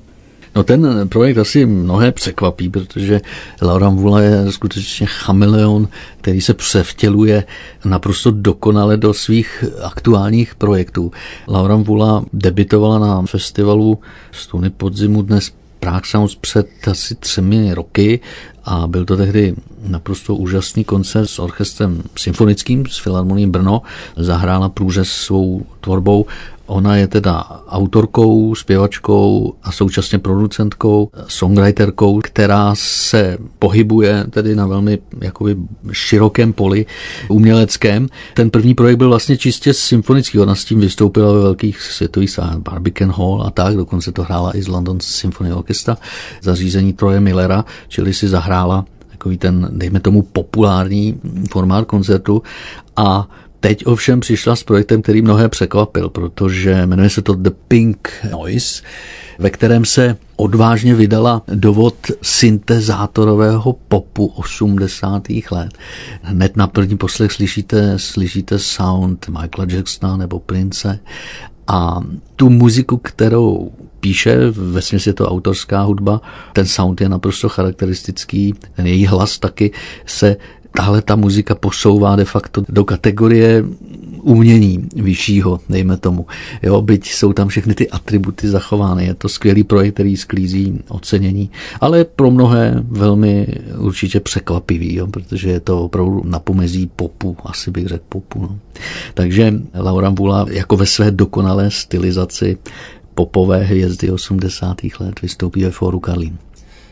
No 0.56 0.64
ten 0.64 1.10
projekt 1.10 1.38
asi 1.38 1.66
mnohé 1.66 2.12
překvapí, 2.12 2.70
protože 2.70 3.22
Laura 3.62 3.90
Mvula 3.90 4.22
je 4.22 4.52
skutečně 4.52 5.08
chameleon, 5.08 5.88
který 6.22 6.42
se 6.42 6.54
převtěluje 6.54 7.44
naprosto 7.86 8.32
dokonale 8.32 8.98
do 8.98 9.14
svých 9.14 9.64
aktuálních 9.84 10.56
projektů. 10.56 11.12
Laura 11.48 11.76
Mvula 11.78 12.26
debitovala 12.34 13.00
na 13.00 13.22
festivalu 13.22 14.00
Stuny 14.32 14.70
podzimu 14.70 15.22
dnes 15.22 15.52
Prague 15.80 16.06
Sounds 16.06 16.36
před 16.36 16.68
asi 16.92 17.16
třemi 17.16 17.74
roky 17.74 18.20
a 18.66 18.88
byl 18.88 19.06
to 19.06 19.18
tehdy 19.18 19.56
naprosto 19.88 20.36
úžasný 20.36 20.84
koncert 20.84 21.28
s 21.28 21.40
orchestrem 21.40 22.04
symfonickým 22.18 22.86
s 22.86 22.98
Filharmonií 22.98 23.48
Brno. 23.48 23.82
Zahrála 24.18 24.70
průřez 24.70 25.10
svou 25.10 25.66
tvorbou 25.82 26.26
Ona 26.68 26.96
je 26.96 27.08
teda 27.08 27.62
autorkou, 27.68 28.56
zpěvačkou 28.56 29.54
a 29.64 29.72
současně 29.72 30.20
producentkou, 30.20 31.10
songwriterkou, 31.28 32.20
která 32.24 32.74
se 32.76 33.38
pohybuje 33.60 34.26
tedy 34.30 34.56
na 34.56 34.68
velmi 34.68 35.00
jakoby 35.22 35.56
širokém 35.92 36.54
poli 36.54 36.86
uměleckém. 37.30 38.08
Ten 38.34 38.50
první 38.50 38.74
projekt 38.74 38.98
byl 38.98 39.10
vlastně 39.10 39.38
čistě 39.38 39.74
symfonický, 39.74 40.40
ona 40.40 40.56
s 40.56 40.66
tím 40.66 40.80
vystoupila 40.80 41.34
ve 41.34 41.40
velkých 41.40 41.82
světových 41.82 42.30
sálech, 42.30 42.58
Barbican 42.58 43.12
Hall 43.12 43.44
a 43.48 43.52
tak, 43.52 43.76
dokonce 43.76 44.12
to 44.12 44.24
hrála 44.24 44.58
i 44.58 44.62
z 44.62 44.68
London 44.68 45.00
Symphony 45.00 45.54
Orchestra, 45.54 45.98
zařízení 46.42 46.94
Troje 46.94 47.20
Millera, 47.20 47.66
čili 47.88 48.14
si 48.14 48.28
zahrála 48.28 48.55
takový 49.12 49.38
ten, 49.38 49.70
dejme 49.72 50.00
tomu, 50.00 50.22
populární 50.22 51.20
formát 51.52 51.86
koncertu 51.86 52.44
a 52.96 53.28
teď 53.60 53.86
ovšem 53.86 54.20
přišla 54.20 54.56
s 54.56 54.64
projektem, 54.64 55.02
který 55.02 55.22
mnohé 55.22 55.50
překvapil, 55.50 56.10
protože 56.10 56.86
jmenuje 56.86 57.10
se 57.10 57.22
to 57.22 57.34
The 57.34 57.50
Pink 57.68 58.10
Noise, 58.32 58.84
ve 59.40 59.50
kterém 59.50 59.86
se 59.86 60.18
odvážně 60.36 60.96
vydala 60.96 61.42
dovod 61.48 61.96
syntezátorového 62.22 63.74
popu 63.88 64.26
80. 64.26 65.24
let. 65.52 65.74
Hned 66.22 66.58
na 66.58 66.68
první 66.68 66.98
poslech 66.98 67.32
slyšíte, 67.32 68.00
slyšíte 68.00 68.60
sound 68.60 69.28
Michaela 69.28 69.72
Jacksona 69.72 70.18
nebo 70.18 70.40
Prince 70.40 71.00
a 71.68 72.02
tu 72.36 72.50
muziku, 72.50 72.98
kterou 72.98 73.72
píše, 74.06 74.38
ve 74.52 74.82
je 75.06 75.14
to 75.14 75.26
autorská 75.26 75.82
hudba, 75.82 76.22
ten 76.54 76.66
sound 76.66 77.02
je 77.02 77.10
naprosto 77.10 77.50
charakteristický, 77.50 78.54
ten 78.76 78.88
její 78.88 79.06
hlas 79.06 79.40
taky 79.40 79.72
se 80.06 80.38
tahle 80.76 81.02
ta 81.02 81.16
muzika 81.16 81.56
posouvá 81.56 82.16
de 82.16 82.26
facto 82.26 82.64
do 82.70 82.86
kategorie 82.86 83.64
umění 84.22 84.90
vyššího, 84.96 85.60
dejme 85.70 85.98
tomu. 85.98 86.26
Jo, 86.64 86.82
byť 86.82 87.12
jsou 87.12 87.34
tam 87.34 87.48
všechny 87.48 87.74
ty 87.74 87.90
atributy 87.90 88.48
zachovány. 88.48 89.06
Je 89.06 89.14
to 89.14 89.30
skvělý 89.30 89.64
projekt, 89.64 89.94
který 89.94 90.18
sklízí 90.18 90.80
ocenění, 90.88 91.50
ale 91.82 92.04
pro 92.04 92.32
mnohé 92.32 92.84
velmi 92.90 93.48
určitě 93.78 94.20
překvapivý, 94.20 94.96
jo, 94.96 95.08
protože 95.08 95.50
je 95.50 95.60
to 95.60 95.84
opravdu 95.84 96.22
na 96.26 96.40
pomezí 96.40 96.90
popu, 96.96 97.38
asi 97.46 97.72
bych 97.72 97.88
řekl 97.88 98.04
popu. 98.10 98.42
No. 98.42 98.60
Takže 99.14 99.54
Laura 99.76 100.10
Vula 100.10 100.46
jako 100.50 100.78
ve 100.78 100.86
své 100.86 101.12
dokonalé 101.12 101.72
stylizaci 101.72 102.58
popové 103.16 103.64
hvězdy 103.64 104.12
80. 104.12 104.78
let 105.00 105.22
vystoupí 105.22 105.64
ve 105.64 105.72
fóru 105.72 106.00
Karlín. 106.00 106.38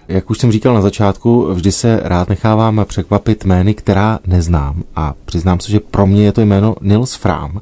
Jak 0.07 0.29
už 0.29 0.37
jsem 0.37 0.51
říkal 0.51 0.73
na 0.73 0.81
začátku, 0.81 1.53
vždy 1.53 1.71
se 1.71 1.99
rád 2.03 2.29
nechávám 2.29 2.85
překvapit 2.87 3.45
jmény, 3.45 3.73
která 3.73 4.19
neznám. 4.27 4.83
A 4.95 5.13
přiznám 5.25 5.59
se, 5.59 5.71
že 5.71 5.79
pro 5.79 6.07
mě 6.07 6.25
je 6.25 6.31
to 6.31 6.41
jméno 6.41 6.75
Nils 6.81 7.15
Fram, 7.15 7.61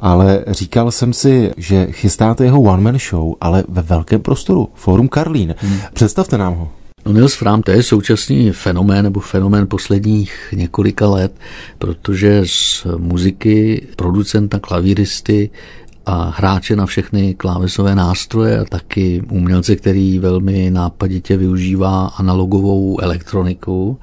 ale 0.00 0.44
říkal 0.48 0.90
jsem 0.90 1.12
si, 1.12 1.52
že 1.56 1.86
chystáte 1.90 2.44
jeho 2.44 2.62
one-man 2.62 2.98
show, 2.98 3.34
ale 3.40 3.64
ve 3.68 3.82
velkém 3.82 4.20
prostoru, 4.20 4.68
Forum 4.74 5.08
Karlín. 5.08 5.54
Hmm. 5.58 5.78
Představte 5.92 6.38
nám 6.38 6.54
ho. 6.54 6.68
No 7.06 7.12
Nils 7.12 7.34
Fram, 7.34 7.62
to 7.62 7.70
je 7.70 7.82
současný 7.82 8.50
fenomén 8.50 9.04
nebo 9.04 9.20
fenomén 9.20 9.66
posledních 9.66 10.32
několika 10.52 11.08
let, 11.08 11.32
protože 11.78 12.42
z 12.46 12.86
muziky, 12.96 13.86
producenta, 13.96 14.58
klavíristy 14.58 15.50
a 16.06 16.34
hráče 16.36 16.76
na 16.76 16.86
všechny 16.86 17.34
klávesové 17.34 17.94
nástroje 17.94 18.58
a 18.58 18.64
taky 18.64 19.22
umělce, 19.30 19.76
který 19.76 20.18
velmi 20.18 20.70
nápaditě 20.70 21.36
využívá 21.36 22.06
analogovou 22.06 23.00
elektroniku, 23.00 23.98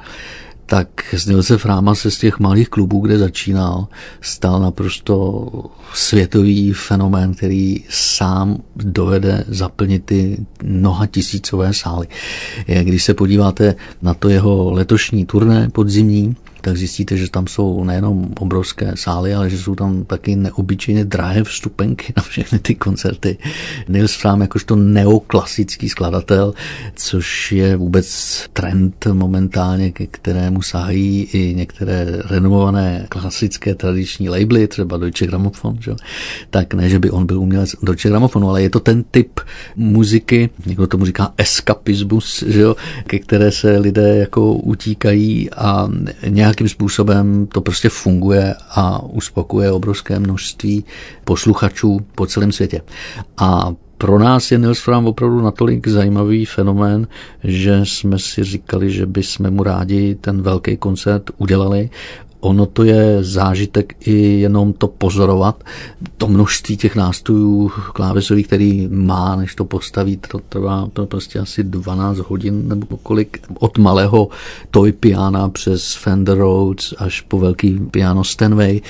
tak 0.69 0.89
z 1.13 1.25
Nilse 1.25 1.57
Fráma 1.57 1.95
se 1.95 2.11
z 2.11 2.17
těch 2.17 2.39
malých 2.39 2.69
klubů, 2.69 2.99
kde 2.99 3.17
začínal, 3.17 3.87
stal 4.21 4.59
naprosto 4.59 5.47
světový 5.93 6.73
fenomén, 6.73 7.33
který 7.33 7.83
sám 7.89 8.57
dovede 8.75 9.43
zaplnit 9.47 10.05
ty 10.05 10.45
mnoha 10.63 11.05
tisícové 11.05 11.73
sály. 11.73 12.07
Když 12.83 13.03
se 13.03 13.13
podíváte 13.13 13.75
na 14.01 14.13
to 14.13 14.29
jeho 14.29 14.71
letošní 14.71 15.25
turné 15.25 15.69
podzimní, 15.69 16.35
tak 16.61 16.77
zjistíte, 16.77 17.17
že 17.17 17.31
tam 17.31 17.47
jsou 17.47 17.83
nejenom 17.83 18.29
obrovské 18.39 18.91
sály, 18.95 19.33
ale 19.33 19.49
že 19.49 19.57
jsou 19.57 19.75
tam 19.75 20.03
taky 20.03 20.35
neobyčejně 20.35 21.05
drahé 21.05 21.43
vstupenky 21.43 22.13
na 22.17 22.23
všechny 22.23 22.59
ty 22.59 22.75
koncerty. 22.75 23.37
Nils 23.87 24.15
Fram 24.15 24.41
jakožto 24.41 24.75
neoklasický 24.75 25.89
skladatel, 25.89 26.53
což 26.95 27.51
je 27.51 27.77
vůbec 27.77 28.07
trend 28.53 29.07
momentálně, 29.13 29.91
ke 29.91 30.07
kterému 30.07 30.61
sahají 30.61 31.23
i 31.23 31.53
některé 31.55 32.05
renomované 32.29 33.05
klasické 33.09 33.75
tradiční 33.75 34.29
labely, 34.29 34.67
třeba 34.67 34.97
Deutsche 34.97 35.27
Grammophon, 35.27 35.77
že? 35.79 35.91
tak 36.49 36.73
ne, 36.73 36.89
že 36.89 36.99
by 36.99 37.11
on 37.11 37.25
byl 37.25 37.39
umělec 37.39 37.75
Deutsche 37.83 38.09
Grammophonu, 38.09 38.49
ale 38.49 38.61
je 38.61 38.69
to 38.69 38.79
ten 38.79 39.03
typ 39.03 39.39
muziky, 39.75 40.49
někdo 40.65 40.87
tomu 40.87 41.05
říká 41.05 41.33
eskapismus, 41.37 42.43
že? 42.47 42.63
ke 43.07 43.19
které 43.19 43.51
se 43.51 43.77
lidé 43.77 44.17
jako 44.17 44.53
utíkají 44.53 45.51
a 45.51 45.89
nějak 46.27 46.46
nějakým 46.47 46.69
způsobem 46.69 47.47
to 47.47 47.61
prostě 47.61 47.89
funguje 47.89 48.55
a 48.69 49.03
uspokuje 49.03 49.71
obrovské 49.71 50.19
množství 50.19 50.85
posluchačů 51.23 51.99
po 52.15 52.25
celém 52.25 52.51
světě. 52.51 52.81
A 53.37 53.73
pro 53.97 54.19
nás 54.19 54.51
je 54.51 54.57
Nils 54.57 54.79
Fram 54.79 55.05
opravdu 55.05 55.41
natolik 55.41 55.87
zajímavý 55.87 56.45
fenomén, 56.45 57.07
že 57.43 57.79
jsme 57.83 58.19
si 58.19 58.43
říkali, 58.43 58.91
že 58.91 59.05
bychom 59.05 59.51
mu 59.51 59.63
rádi 59.63 60.15
ten 60.15 60.41
velký 60.41 60.77
koncert 60.77 61.23
udělali 61.37 61.89
ono 62.39 62.65
to 62.65 62.83
je 62.83 63.23
zážitek 63.23 63.93
i 64.07 64.39
jenom 64.39 64.73
to 64.73 64.87
pozorovat. 64.87 65.63
To 66.17 66.27
množství 66.27 66.77
těch 66.77 66.95
nástrojů 66.95 67.71
klávesových, 67.93 68.47
který 68.47 68.87
má, 68.91 69.35
než 69.35 69.55
to 69.55 69.65
postaví, 69.65 70.17
to 70.17 70.39
trvá 70.49 70.87
to 70.93 71.05
prostě 71.05 71.39
asi 71.39 71.63
12 71.63 72.17
hodin 72.17 72.67
nebo 72.67 72.97
kolik. 72.97 73.39
Od 73.59 73.77
malého 73.77 74.29
toy 74.71 74.91
piana 74.91 75.49
přes 75.49 75.95
Fender 75.95 76.37
Rhodes 76.37 76.93
až 76.97 77.21
po 77.21 77.39
velký 77.39 77.79
piano 77.91 78.23
Stenway, 78.23 78.81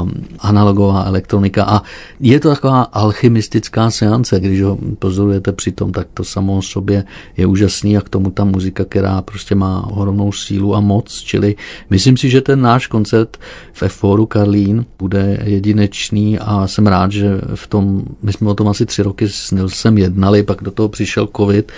um, 0.00 0.12
analogová 0.38 1.04
elektronika 1.04 1.64
a 1.64 1.82
je 2.20 2.40
to 2.40 2.48
taková 2.48 2.82
alchymistická 2.82 3.90
seance, 3.90 4.40
když 4.40 4.62
ho 4.62 4.78
pozorujete 4.98 5.52
přitom, 5.52 5.92
tak 5.92 6.06
to 6.14 6.24
samo 6.24 6.56
o 6.56 6.62
sobě 6.62 7.04
je 7.36 7.46
úžasný 7.46 7.96
a 7.96 8.00
k 8.00 8.08
tomu 8.08 8.30
ta 8.30 8.44
muzika, 8.44 8.84
která 8.84 9.22
prostě 9.22 9.54
má 9.54 9.86
ohromnou 9.90 10.32
sílu 10.32 10.74
a 10.74 10.80
moc, 10.80 11.20
čili 11.20 11.56
myslím 11.90 12.16
si, 12.16 12.30
že 12.30 12.40
ten 12.40 12.60
náš 12.60 12.77
koncert 12.86 13.36
ve 13.80 13.88
Fóru 13.88 14.26
Karlín 14.26 14.84
bude 14.98 15.38
jedinečný 15.44 16.38
a 16.38 16.66
jsem 16.66 16.86
rád, 16.86 17.12
že 17.12 17.40
v 17.54 17.66
tom, 17.66 18.02
my 18.22 18.32
jsme 18.32 18.50
o 18.50 18.54
tom 18.54 18.68
asi 18.68 18.86
tři 18.86 19.02
roky 19.02 19.28
s 19.28 19.50
Nilsem 19.50 19.98
jednali, 19.98 20.42
pak 20.42 20.62
do 20.62 20.70
toho 20.70 20.88
přišel 20.88 21.28
covid 21.36 21.72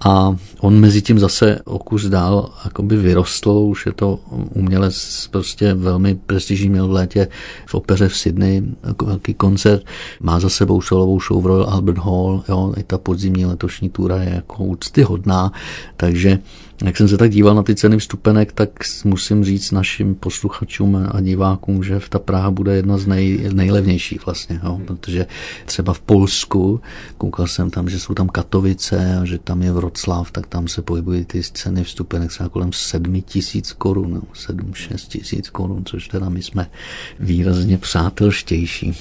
a 0.00 0.36
on 0.60 0.80
mezi 0.80 1.02
tím 1.02 1.18
zase 1.18 1.58
o 1.64 1.78
kus 1.78 2.04
dál 2.04 2.50
jakoby 2.64 2.96
vyrostl, 2.96 3.50
už 3.50 3.86
je 3.86 3.92
to 3.92 4.20
umělec 4.54 5.28
prostě 5.30 5.74
velmi 5.74 6.14
prestižní, 6.14 6.68
měl 6.68 6.88
v 6.88 6.92
létě 6.92 7.28
v 7.66 7.74
opeře 7.74 8.08
v 8.08 8.16
Sydney 8.16 8.62
jako 8.86 9.04
velký 9.04 9.34
koncert, 9.34 9.82
má 10.20 10.40
za 10.40 10.48
sebou 10.48 10.80
solovou 10.80 11.20
show 11.20 11.42
v 11.42 11.46
Royal 11.46 11.68
Albert 11.70 11.98
Hall, 11.98 12.44
jo, 12.48 12.74
i 12.76 12.82
ta 12.82 12.98
podzimní 12.98 13.46
letošní 13.46 13.90
túra 13.90 14.22
je 14.22 14.30
jako 14.34 14.64
úctyhodná, 14.64 15.52
takže 15.96 16.38
jak 16.84 16.96
jsem 16.96 17.08
se 17.08 17.16
tak 17.16 17.30
díval 17.30 17.54
na 17.54 17.62
ty 17.62 17.74
ceny 17.74 17.98
vstupenek, 17.98 18.52
tak 18.52 18.70
musím 19.04 19.44
říct 19.44 19.70
našim 19.70 20.14
posluchačům 20.14 21.08
a 21.10 21.20
divákům, 21.20 21.84
že 21.84 21.98
v 21.98 22.08
ta 22.08 22.18
Praha 22.18 22.50
bude 22.50 22.76
jedna 22.76 22.98
z 22.98 23.06
nej, 23.06 23.50
nejlevnějších 23.52 24.26
vlastně, 24.26 24.60
jo, 24.64 24.80
protože 24.86 25.26
třeba 25.66 25.92
v 25.92 26.00
Polsku, 26.00 26.80
koukal 27.18 27.46
jsem 27.46 27.70
tam, 27.70 27.88
že 27.88 28.00
jsou 28.00 28.14
tam 28.14 28.28
Katovice 28.28 29.18
a 29.22 29.24
že 29.24 29.38
tam 29.38 29.62
je 29.62 29.72
Vroclav, 29.88 30.30
tak 30.30 30.46
tam 30.46 30.68
se 30.68 30.82
pohybují 30.82 31.24
ty 31.24 31.42
ceny 31.42 31.84
vstupenek 31.84 32.30
třeba 32.30 32.48
kolem 32.48 32.72
7 32.72 33.22
tisíc 33.22 33.72
korun, 33.72 34.22
7-6 34.34 35.08
tisíc 35.08 35.50
korun, 35.50 35.84
což 35.84 36.08
teda 36.08 36.28
my 36.28 36.42
jsme 36.42 36.70
výrazně 37.20 37.78
přátelštější. 37.78 38.94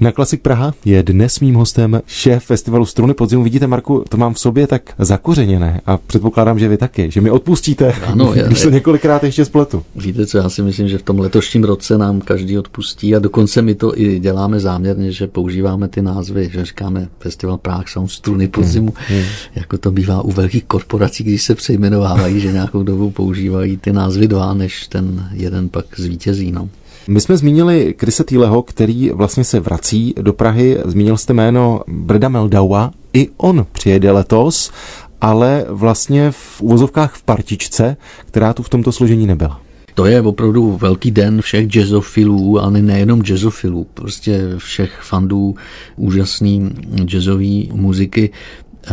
Na 0.00 0.12
Klasik 0.12 0.42
Praha 0.42 0.74
je 0.84 1.02
dnes 1.02 1.40
mým 1.40 1.54
hostem 1.54 2.00
šéf 2.06 2.44
festivalu 2.44 2.86
Struny 2.86 3.14
podzimu. 3.14 3.42
Vidíte, 3.42 3.66
Marku, 3.66 4.04
to 4.08 4.16
mám 4.16 4.34
v 4.34 4.38
sobě 4.38 4.66
tak 4.66 4.82
zakořeněné 4.98 5.80
a 5.86 5.96
předpokládám, 5.96 6.58
že 6.58 6.68
vy 6.68 6.76
taky, 6.76 7.10
že 7.10 7.20
mi 7.20 7.30
odpustíte, 7.30 7.92
ano, 7.92 8.34
já, 8.34 8.46
když 8.46 8.58
se 8.58 8.70
několikrát 8.70 9.24
ještě 9.24 9.44
spletu. 9.44 9.82
Víte 9.96 10.26
co, 10.26 10.38
já 10.38 10.48
si 10.48 10.62
myslím, 10.62 10.88
že 10.88 10.98
v 10.98 11.02
tom 11.02 11.18
letošním 11.18 11.64
roce 11.64 11.98
nám 11.98 12.20
každý 12.20 12.58
odpustí 12.58 13.16
a 13.16 13.18
dokonce 13.18 13.62
my 13.62 13.74
to 13.74 14.00
i 14.00 14.20
děláme 14.20 14.60
záměrně, 14.60 15.12
že 15.12 15.26
používáme 15.26 15.88
ty 15.88 16.02
názvy, 16.02 16.50
že 16.52 16.64
říkáme 16.64 17.08
Festival 17.18 17.58
Prague 17.58 17.88
Sound 17.88 18.10
Struny 18.10 18.48
podzimu, 18.48 18.94
hmm, 19.08 19.18
hmm. 19.18 19.26
jako 19.54 19.78
to 19.78 19.90
bývá 19.90 20.22
u 20.22 20.32
velkých 20.32 20.64
korporací, 20.64 21.24
když 21.24 21.42
se 21.42 21.54
přejmenovávají, 21.54 22.40
že 22.40 22.52
nějakou 22.52 22.82
dobu 22.82 23.10
používají 23.10 23.76
ty 23.76 23.92
názvy 23.92 24.28
dva, 24.28 24.54
než 24.54 24.86
ten 24.86 25.28
jeden 25.32 25.68
pak 25.68 25.86
zvítězí. 25.96 26.52
No. 26.52 26.68
My 27.08 27.20
jsme 27.20 27.36
zmínili 27.36 27.94
Krise 27.96 28.24
Týleho, 28.24 28.62
který 28.62 29.10
vlastně 29.10 29.44
se 29.44 29.60
vrací 29.60 30.14
do 30.20 30.32
Prahy. 30.32 30.78
Zmínil 30.84 31.16
jste 31.16 31.32
jméno 31.32 31.80
Breda 31.88 32.28
Meldaua. 32.28 32.90
I 33.12 33.28
on 33.36 33.66
přijede 33.72 34.10
letos, 34.10 34.72
ale 35.20 35.64
vlastně 35.68 36.30
v 36.30 36.60
uvozovkách 36.60 37.14
v 37.14 37.22
partičce, 37.22 37.96
která 38.26 38.52
tu 38.52 38.62
v 38.62 38.68
tomto 38.68 38.92
složení 38.92 39.26
nebyla. 39.26 39.60
To 39.94 40.06
je 40.06 40.22
opravdu 40.22 40.76
velký 40.76 41.10
den 41.10 41.40
všech 41.42 41.66
jazzofilů, 41.66 42.60
ale 42.60 42.82
nejenom 42.82 43.22
jazzofilů, 43.22 43.86
prostě 43.94 44.40
všech 44.58 45.00
fandů 45.02 45.54
úžasný 45.96 46.70
jazzové 47.04 47.62
muziky 47.72 48.30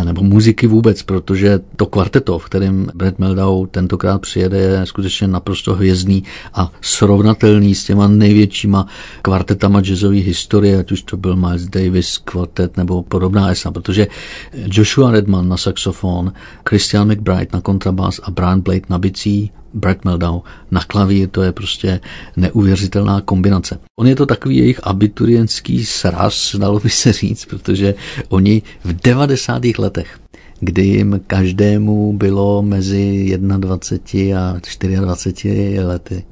nebo 0.04 0.24
muziky 0.24 0.68
vůbec, 0.68 1.04
protože 1.04 1.60
to 1.76 1.86
kvarteto, 1.86 2.40
v 2.40 2.46
kterém 2.46 2.88
Brad 2.96 3.20
Meldau 3.20 3.66
tentokrát 3.66 4.22
přijede, 4.22 4.58
je 4.58 4.86
skutečně 4.86 5.28
naprosto 5.28 5.74
hvězdný 5.74 6.24
a 6.54 6.72
srovnatelný 6.82 7.76
s 7.76 7.86
těma 7.86 8.08
největšíma 8.08 8.88
kvartetama 9.22 9.82
jazzové 9.82 10.16
historie, 10.16 10.80
ať 10.80 10.92
už 10.92 11.02
to 11.02 11.18
byl 11.18 11.36
Miles 11.36 11.66
Davis 11.66 12.18
kvartet 12.18 12.78
nebo 12.78 13.04
podobná 13.04 13.52
esa, 13.52 13.72
protože 13.72 14.08
Joshua 14.54 15.12
Redman 15.12 15.50
na 15.50 15.58
saxofon, 15.58 16.34
Christian 16.70 17.12
McBride 17.12 17.48
na 17.54 17.62
kontrabas 17.62 18.20
a 18.24 18.32
Brian 18.32 18.62
Blade 18.62 18.82
na 18.90 19.00
bicí 19.00 19.52
Brad 19.74 20.06
Meldau 20.06 20.42
na 20.72 20.84
klavír, 20.84 21.30
to 21.30 21.42
je 21.42 21.52
prostě 21.52 22.00
neuvěřitelná 22.38 23.22
kombinace. 23.22 23.80
On 24.00 24.08
je 24.08 24.16
to 24.16 24.26
takový 24.26 24.58
jejich 24.58 24.80
abiturientský 24.84 25.86
sraz, 25.86 26.56
dalo 26.56 26.80
by 26.80 26.90
se 26.90 27.14
říct, 27.14 27.46
protože 27.46 27.96
oni 28.30 28.62
v 28.84 28.94
90. 28.94 29.62
letech 29.78 30.20
kdy 30.64 30.82
jim 30.82 31.22
každému 31.28 32.14
bylo 32.14 32.62
mezi 32.62 33.38
21 33.38 35.02
a 35.02 35.02
24 35.02 35.80
lety. 35.80 36.24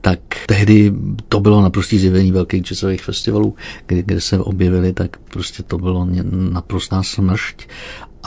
Tak 0.00 0.20
tehdy 0.46 0.92
to 1.28 1.40
bylo 1.40 1.62
naprostý 1.62 1.98
zjevení 1.98 2.32
velkých 2.32 2.62
jazzových 2.62 3.02
festivalů, 3.02 3.54
kde, 3.86 4.02
kde 4.02 4.20
se 4.20 4.38
objevili, 4.38 4.92
tak 4.92 5.16
prostě 5.16 5.62
to 5.62 5.78
bylo 5.78 6.08
naprostá 6.30 7.02
smršť. 7.02 7.68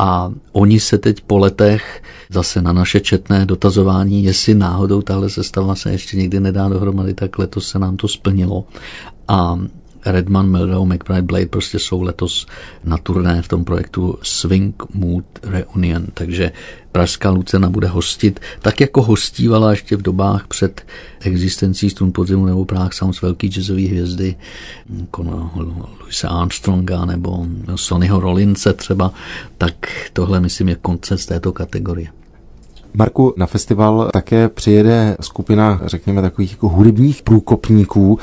A 0.01 0.33
oni 0.51 0.79
se 0.79 0.97
teď 0.97 1.21
po 1.21 1.37
letech 1.37 2.03
zase 2.29 2.61
na 2.61 2.73
naše 2.73 2.99
četné 2.99 3.45
dotazování, 3.45 4.23
jestli 4.23 4.55
náhodou 4.55 5.01
tahle 5.01 5.29
sestava 5.29 5.75
se 5.75 5.91
ještě 5.91 6.17
nikdy 6.17 6.39
nedá 6.39 6.69
dohromady, 6.69 7.13
tak 7.13 7.39
letos 7.39 7.67
se 7.67 7.79
nám 7.79 7.97
to 7.97 8.07
splnilo. 8.07 8.65
A 9.27 9.59
Redman, 10.05 10.49
Meldau, 10.49 10.85
McBride, 10.85 11.21
Blade 11.21 11.45
prostě 11.45 11.79
jsou 11.79 12.01
letos 12.01 12.47
na 12.83 12.97
turné 12.97 13.41
v 13.41 13.47
tom 13.47 13.65
projektu 13.65 14.19
Swing 14.23 14.83
Mood 14.93 15.25
Reunion, 15.43 16.05
takže 16.13 16.51
Pražská 16.91 17.29
Lucena 17.29 17.69
bude 17.69 17.87
hostit, 17.87 18.39
tak 18.61 18.81
jako 18.81 19.01
hostívala 19.01 19.71
ještě 19.71 19.95
v 19.95 20.01
dobách 20.01 20.47
před 20.47 20.85
existencí 21.19 21.89
Strun 21.89 22.11
podzimu 22.13 22.45
nebo 22.45 22.65
Prague 22.65 22.93
Sounds 22.93 23.21
velký 23.21 23.47
jazzový 23.47 23.87
hvězdy, 23.87 24.35
jako 24.99 25.23
no, 25.23 25.51
Louisa 26.01 26.29
Armstronga 26.29 27.05
nebo 27.05 27.45
Sonnyho 27.75 28.19
Rollince 28.19 28.73
třeba, 28.73 29.13
tak 29.57 29.73
tohle 30.13 30.39
myslím 30.39 30.69
je 30.69 30.75
koncert 30.75 31.17
z 31.17 31.25
této 31.25 31.51
kategorie. 31.51 32.20
Marku, 32.93 33.33
na 33.37 33.45
festival 33.45 34.09
také 34.13 34.49
přijede 34.49 35.17
skupina, 35.21 35.81
řekněme, 35.85 36.21
takových 36.21 36.51
jako 36.51 36.69
hudebních 36.69 37.21
průkopníků. 37.21 38.19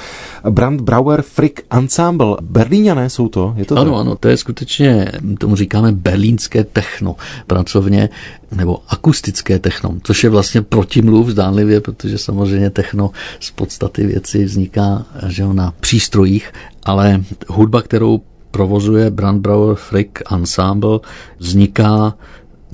Brand 0.50 0.80
Brauer 0.80 1.22
Frick 1.22 1.60
Ensemble. 1.70 2.36
Berlíňané 2.42 3.10
jsou 3.10 3.28
to? 3.28 3.54
Je 3.56 3.64
to 3.64 3.76
ano, 3.76 3.92
tak? 3.92 4.00
ano, 4.00 4.16
to 4.16 4.28
je 4.28 4.36
skutečně, 4.36 5.12
tomu 5.38 5.56
říkáme 5.56 5.92
berlínské 5.92 6.64
techno 6.64 7.16
pracovně, 7.46 8.08
nebo 8.56 8.82
akustické 8.88 9.58
techno, 9.58 9.94
což 10.02 10.24
je 10.24 10.30
vlastně 10.30 10.62
protimluv 10.62 11.28
zdánlivě, 11.28 11.80
protože 11.80 12.18
samozřejmě 12.18 12.70
techno 12.70 13.10
z 13.40 13.50
podstaty 13.50 14.06
věci 14.06 14.44
vzniká 14.44 15.06
že 15.26 15.46
na 15.46 15.74
přístrojích, 15.80 16.52
ale 16.82 17.22
hudba, 17.48 17.82
kterou 17.82 18.20
provozuje 18.50 19.10
Brandbrauer 19.10 19.76
Frick 19.76 20.18
Ensemble, 20.32 20.98
vzniká 21.38 22.14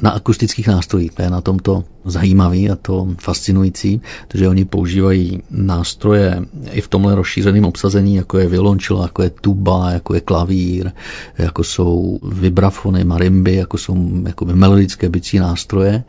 na 0.02 0.10
akustických 0.10 0.68
nástrojích. 0.68 1.12
Je 1.18 1.30
na 1.30 1.40
tomto 1.40 1.84
zajímavý 2.04 2.70
a 2.70 2.76
to 2.76 3.08
fascinující, 3.18 4.00
protože 4.28 4.48
oni 4.48 4.64
používají 4.64 5.42
nástroje 5.50 6.42
i 6.70 6.80
v 6.80 6.88
tomhle 6.88 7.14
rozšířeném 7.14 7.64
obsazení, 7.64 8.14
jako 8.14 8.38
je 8.38 8.48
violončelo, 8.48 9.02
jako 9.02 9.22
je 9.22 9.30
tuba, 9.30 9.90
jako 9.90 10.14
je 10.14 10.20
klavír, 10.20 10.92
jako 11.38 11.64
jsou 11.64 12.18
vibrafony, 12.22 13.04
marimby, 13.04 13.54
jako 13.54 13.78
jsou 13.78 13.96
jako 14.26 14.44
melodické 14.44 15.08
bicí 15.08 15.38
nástroje. 15.38 16.04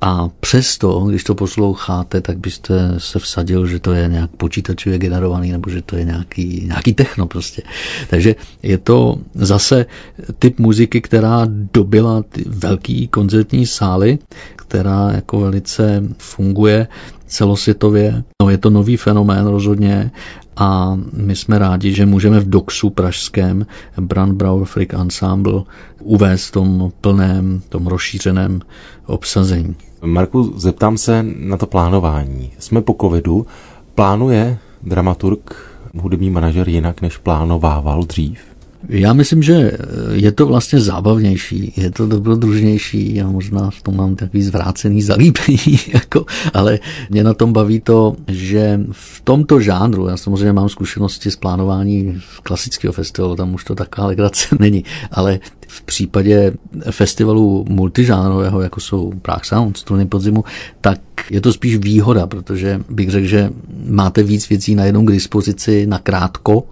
A 0.00 0.28
přesto, 0.40 1.00
když 1.00 1.24
to 1.24 1.34
posloucháte, 1.34 2.20
tak 2.20 2.38
byste 2.38 2.94
se 2.98 3.18
vsadil, 3.18 3.66
že 3.66 3.78
to 3.78 3.92
je 3.92 4.08
nějak 4.08 4.30
počítačově 4.30 4.98
generovaný, 4.98 5.52
nebo 5.52 5.70
že 5.70 5.82
to 5.82 5.96
je 5.96 6.04
nějaký, 6.04 6.62
nějaký 6.66 6.94
techno 6.94 7.26
prostě. 7.26 7.62
Takže 8.10 8.34
je 8.62 8.78
to 8.78 9.16
zase 9.34 9.86
typ 10.38 10.58
muziky, 10.58 11.00
která 11.00 11.46
dobila 11.72 12.22
ty 12.22 12.44
velký 12.46 13.08
koncertní 13.08 13.66
sály, 13.66 14.18
která 14.56 15.10
jako 15.12 15.31
velice 15.40 16.02
funguje 16.18 16.88
celosvětově. 17.26 18.24
No, 18.42 18.50
je 18.50 18.58
to 18.58 18.70
nový 18.70 18.96
fenomén 18.96 19.46
rozhodně 19.46 20.10
a 20.56 20.98
my 21.12 21.36
jsme 21.36 21.58
rádi, 21.58 21.94
že 21.94 22.06
můžeme 22.06 22.40
v 22.40 22.50
DOXu 22.50 22.90
pražském 22.90 23.66
Brand 24.00 24.32
Brauer 24.32 24.64
Frick 24.64 24.94
Ensemble 24.94 25.62
uvést 26.00 26.46
v 26.46 26.52
tom 26.52 26.92
plném, 27.00 27.62
tom 27.68 27.86
rozšířeném 27.86 28.60
obsazení. 29.06 29.74
Marku, 30.04 30.52
zeptám 30.56 30.98
se 30.98 31.24
na 31.38 31.56
to 31.56 31.66
plánování. 31.66 32.50
Jsme 32.58 32.82
po 32.82 32.96
covidu. 33.00 33.46
Plánuje 33.94 34.58
dramaturg, 34.82 35.56
hudební 35.98 36.30
manažer 36.30 36.68
jinak, 36.68 37.02
než 37.02 37.16
plánovával 37.16 38.02
dřív? 38.02 38.51
Já 38.88 39.12
myslím, 39.12 39.42
že 39.42 39.72
je 40.12 40.32
to 40.32 40.46
vlastně 40.46 40.80
zábavnější, 40.80 41.72
je 41.76 41.90
to 41.90 42.06
dobrodružnější 42.06 43.22
a 43.22 43.30
možná 43.30 43.70
v 43.70 43.82
tom 43.82 43.96
mám 43.96 44.16
takový 44.16 44.42
zvrácený 44.42 45.02
zalíbení, 45.02 45.78
jako, 45.94 46.26
ale 46.54 46.78
mě 47.10 47.24
na 47.24 47.34
tom 47.34 47.52
baví 47.52 47.80
to, 47.80 48.16
že 48.28 48.80
v 48.90 49.20
tomto 49.24 49.60
žánru, 49.60 50.08
já 50.08 50.16
samozřejmě 50.16 50.52
mám 50.52 50.68
zkušenosti 50.68 51.30
s 51.30 51.36
plánování 51.36 52.20
klasického 52.42 52.92
festivalu, 52.92 53.36
tam 53.36 53.54
už 53.54 53.64
to 53.64 53.74
taková 53.74 54.06
legrace 54.06 54.56
není, 54.58 54.84
ale 55.10 55.40
v 55.68 55.82
případě 55.82 56.52
festivalu 56.90 57.64
multižánrového, 57.68 58.60
jako 58.60 58.80
jsou 58.80 59.12
Prague 59.22 59.44
Sound, 59.44 59.76
Struny 59.76 60.06
podzimu, 60.06 60.44
tak 60.80 61.00
je 61.30 61.40
to 61.40 61.52
spíš 61.52 61.76
výhoda, 61.76 62.26
protože 62.26 62.80
bych 62.90 63.10
řekl, 63.10 63.26
že 63.26 63.50
máte 63.86 64.22
víc 64.22 64.48
věcí 64.48 64.74
najednou 64.74 65.04
k 65.04 65.12
dispozici 65.12 65.86
na 65.86 65.98
krátko 65.98 66.64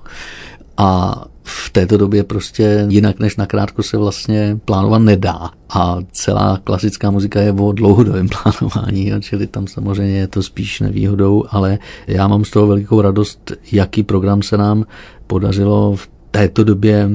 a 0.76 1.24
v 1.50 1.70
této 1.70 1.96
době 1.96 2.24
prostě 2.24 2.86
jinak 2.88 3.18
než 3.18 3.36
nakrátko 3.36 3.82
se 3.82 3.96
vlastně 3.96 4.58
plánovat 4.64 5.02
nedá. 5.02 5.50
A 5.68 5.98
celá 6.12 6.60
klasická 6.64 7.10
muzika 7.10 7.40
je 7.40 7.52
o 7.52 7.72
dlouhodobém 7.72 8.28
plánování, 8.42 9.12
čili 9.20 9.46
tam 9.46 9.66
samozřejmě 9.66 10.18
je 10.18 10.26
to 10.26 10.42
spíš 10.42 10.80
nevýhodou, 10.80 11.44
ale 11.50 11.78
já 12.06 12.28
mám 12.28 12.44
z 12.44 12.50
toho 12.50 12.66
velikou 12.66 13.00
radost, 13.00 13.52
jaký 13.72 14.02
program 14.02 14.42
se 14.42 14.56
nám 14.56 14.84
podařilo 15.26 15.96
v 15.96 16.08
této 16.30 16.64
době 16.64 17.10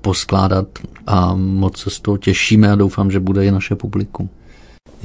poskládat 0.00 0.66
a 1.06 1.34
moc 1.34 1.76
se 1.76 1.90
z 1.90 2.00
toho 2.00 2.18
těšíme 2.18 2.72
a 2.72 2.76
doufám, 2.76 3.10
že 3.10 3.20
bude 3.20 3.46
i 3.46 3.50
naše 3.50 3.74
publikum. 3.74 4.28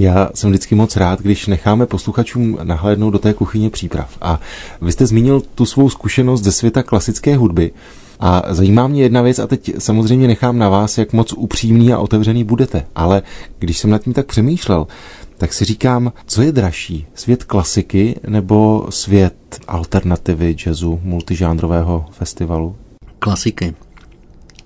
Já 0.01 0.29
jsem 0.33 0.49
vždycky 0.49 0.75
moc 0.75 0.95
rád, 0.95 1.21
když 1.21 1.47
necháme 1.47 1.85
posluchačům 1.85 2.57
nahlédnout 2.63 3.11
do 3.11 3.19
té 3.19 3.33
kuchyně 3.33 3.69
příprav. 3.69 4.17
A 4.21 4.39
vy 4.81 4.91
jste 4.91 5.05
zmínil 5.05 5.41
tu 5.55 5.65
svou 5.65 5.89
zkušenost 5.89 6.43
ze 6.43 6.51
světa 6.51 6.83
klasické 6.83 7.35
hudby. 7.35 7.71
A 8.19 8.43
zajímá 8.49 8.87
mě 8.87 9.03
jedna 9.03 9.21
věc, 9.21 9.39
a 9.39 9.47
teď 9.47 9.71
samozřejmě 9.77 10.27
nechám 10.27 10.57
na 10.57 10.69
vás, 10.69 10.97
jak 10.97 11.13
moc 11.13 11.33
upřímný 11.33 11.93
a 11.93 11.99
otevřený 11.99 12.43
budete. 12.43 12.85
Ale 12.95 13.21
když 13.59 13.77
jsem 13.77 13.89
nad 13.89 14.03
tím 14.03 14.13
tak 14.13 14.25
přemýšlel, 14.25 14.87
tak 15.37 15.53
si 15.53 15.65
říkám, 15.65 16.13
co 16.25 16.41
je 16.41 16.51
dražší, 16.51 17.07
svět 17.15 17.43
klasiky 17.43 18.19
nebo 18.27 18.87
svět 18.89 19.59
alternativy 19.67 20.55
jazzu, 20.65 20.99
multižánrového 21.03 22.05
festivalu? 22.11 22.75
Klasiky. 23.19 23.73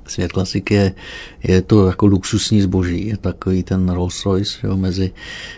Svět 0.07 0.31
klasiky 0.31 0.73
je, 0.73 0.93
je 1.43 1.61
to 1.61 1.87
jako 1.87 2.05
luxusní 2.05 2.61
zboží, 2.61 3.07
je 3.07 3.17
takový 3.17 3.63
ten 3.63 3.89
Rolls 3.89 4.25
Royce 4.25 4.57
jo, 4.63 4.77
mezi, 4.77 5.11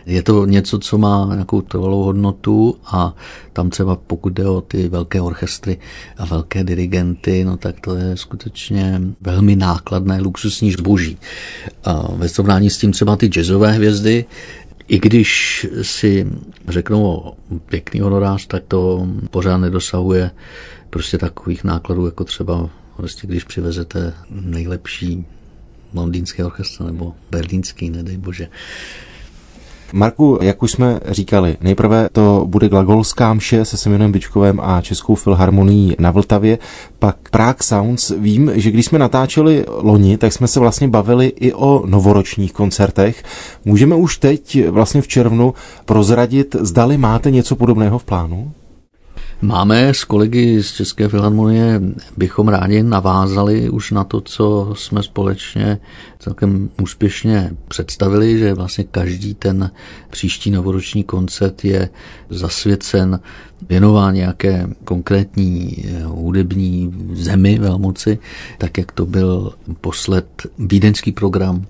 je 0.05 0.23
to 0.23 0.45
něco, 0.45 0.79
co 0.79 0.97
má 0.97 1.29
nějakou 1.33 1.61
trvalou 1.61 2.03
hodnotu 2.03 2.77
a 2.85 3.15
tam 3.53 3.69
třeba 3.69 3.95
pokud 3.95 4.33
jde 4.33 4.47
o 4.47 4.61
ty 4.61 4.87
velké 4.87 5.21
orchestry 5.21 5.77
a 6.17 6.25
velké 6.25 6.63
dirigenty, 6.63 7.43
no 7.43 7.57
tak 7.57 7.79
to 7.79 7.95
je 7.95 8.17
skutečně 8.17 9.01
velmi 9.21 9.55
nákladné 9.55 10.21
luxusní 10.21 10.71
zboží. 10.71 11.17
A 11.83 12.11
ve 12.15 12.29
srovnání 12.29 12.69
s 12.69 12.77
tím 12.77 12.91
třeba 12.91 13.15
ty 13.15 13.27
jazzové 13.27 13.71
hvězdy, 13.71 14.25
i 14.87 14.99
když 14.99 15.67
si 15.81 16.27
řeknou 16.67 17.03
o 17.05 17.33
pěkný 17.69 17.99
honorář, 17.99 18.47
tak 18.47 18.63
to 18.67 19.07
pořád 19.31 19.57
nedosahuje 19.57 20.31
prostě 20.89 21.17
takových 21.17 21.63
nákladů, 21.63 22.05
jako 22.05 22.23
třeba 22.23 22.69
Prostě 22.97 23.27
když 23.27 23.43
přivezete 23.43 24.13
nejlepší 24.29 25.25
londýnský 25.93 26.43
orchestr 26.43 26.83
nebo 26.83 27.13
berlínský, 27.31 27.89
nedej 27.89 28.17
bože. 28.17 28.47
Marku, 29.93 30.39
jak 30.41 30.63
už 30.63 30.71
jsme 30.71 30.99
říkali, 31.09 31.57
nejprve 31.61 32.09
to 32.11 32.45
bude 32.47 32.69
glagolská 32.69 33.33
mše 33.33 33.65
se 33.65 33.77
Semionem 33.77 34.11
Bičkovem 34.11 34.59
a 34.59 34.81
Českou 34.81 35.15
filharmonií 35.15 35.95
na 35.99 36.11
Vltavě, 36.11 36.59
pak 36.99 37.29
Prague 37.31 37.63
Sounds. 37.63 38.11
Vím, 38.17 38.51
že 38.55 38.71
když 38.71 38.85
jsme 38.85 38.99
natáčeli 38.99 39.65
loni, 39.67 40.17
tak 40.17 40.33
jsme 40.33 40.47
se 40.47 40.59
vlastně 40.59 40.87
bavili 40.87 41.27
i 41.27 41.53
o 41.53 41.83
novoročních 41.85 42.53
koncertech. 42.53 43.23
Můžeme 43.65 43.95
už 43.95 44.17
teď, 44.17 44.67
vlastně 44.69 45.01
v 45.01 45.07
červnu, 45.07 45.53
prozradit, 45.85 46.55
zdali 46.59 46.97
máte 46.97 47.31
něco 47.31 47.55
podobného 47.55 47.99
v 47.99 48.03
plánu? 48.03 48.51
Máme 49.41 49.93
s 49.93 50.03
kolegy 50.03 50.63
z 50.63 50.71
České 50.71 51.07
filharmonie, 51.07 51.81
bychom 52.17 52.47
rádi 52.47 52.83
navázali 52.83 53.69
už 53.69 53.91
na 53.91 54.03
to, 54.03 54.21
co 54.21 54.73
jsme 54.77 55.03
společně 55.03 55.79
celkem 56.19 56.69
úspěšně 56.81 57.51
představili, 57.67 58.39
že 58.39 58.53
vlastně 58.53 58.83
každý 58.83 59.33
ten 59.33 59.71
příští 60.09 60.51
novoroční 60.51 61.03
koncert 61.03 61.65
je 61.65 61.89
zasvěcen 62.29 63.19
věnován 63.69 64.13
nějaké 64.13 64.67
konkrétní 64.83 65.85
hudební 66.05 66.93
zemi 67.13 67.59
velmoci, 67.59 68.19
tak 68.57 68.77
jak 68.77 68.91
to 68.91 69.05
byl 69.05 69.53
posled 69.81 70.27
vídeňský 70.59 71.11
program 71.11 71.65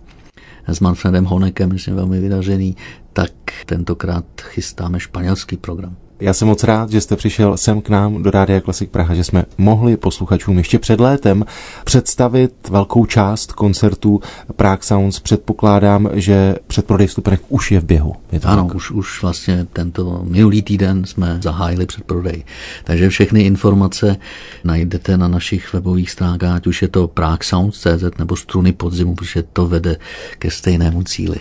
s 0.67 0.79
Manfredem 0.79 1.25
Honekem, 1.25 1.73
myslím 1.73 1.95
velmi 1.95 2.19
vydařený, 2.19 2.75
tak 3.13 3.31
tentokrát 3.65 4.25
chystáme 4.41 4.99
španělský 4.99 5.57
program. 5.57 5.95
Já 6.19 6.33
jsem 6.33 6.47
moc 6.47 6.63
rád, 6.63 6.89
že 6.89 7.01
jste 7.01 7.15
přišel 7.15 7.57
sem 7.57 7.81
k 7.81 7.89
nám 7.89 8.23
do 8.23 8.31
Rádia 8.31 8.61
Klasik 8.61 8.89
Praha, 8.89 9.15
že 9.15 9.23
jsme 9.23 9.45
mohli 9.57 9.97
posluchačům 9.97 10.57
ještě 10.57 10.79
před 10.79 10.99
létem 10.99 11.45
představit 11.83 12.53
velkou 12.69 13.05
část 13.05 13.51
koncertů 13.51 14.21
Prague 14.55 14.83
Sounds. 14.83 15.19
Předpokládám, 15.19 16.09
že 16.13 16.55
předprodej 16.67 17.07
vstupenek 17.07 17.41
už 17.49 17.71
je 17.71 17.79
v 17.79 17.83
běhu. 17.83 18.15
Je 18.31 18.39
to 18.39 18.47
ano, 18.47 18.65
tak? 18.65 18.75
už, 18.75 18.91
už 18.91 19.21
vlastně 19.21 19.67
tento 19.73 20.21
minulý 20.23 20.61
týden 20.61 21.05
jsme 21.05 21.39
zahájili 21.41 21.85
předprodej. 21.85 22.43
Takže 22.83 23.09
všechny 23.09 23.41
informace 23.41 24.15
najdete 24.63 25.17
na 25.17 25.27
našich 25.27 25.73
webových 25.73 26.11
stránkách, 26.11 26.55
ať 26.55 26.67
už 26.67 26.81
je 26.81 26.87
to 26.87 27.11
Sounds.cz 27.41 28.17
nebo 28.19 28.35
Struny 28.35 28.71
podzimu, 28.71 29.15
protože 29.15 29.43
to 29.53 29.67
vede 29.67 29.97
ke 30.39 30.51
stejnému 30.51 31.03
cíli 31.03 31.37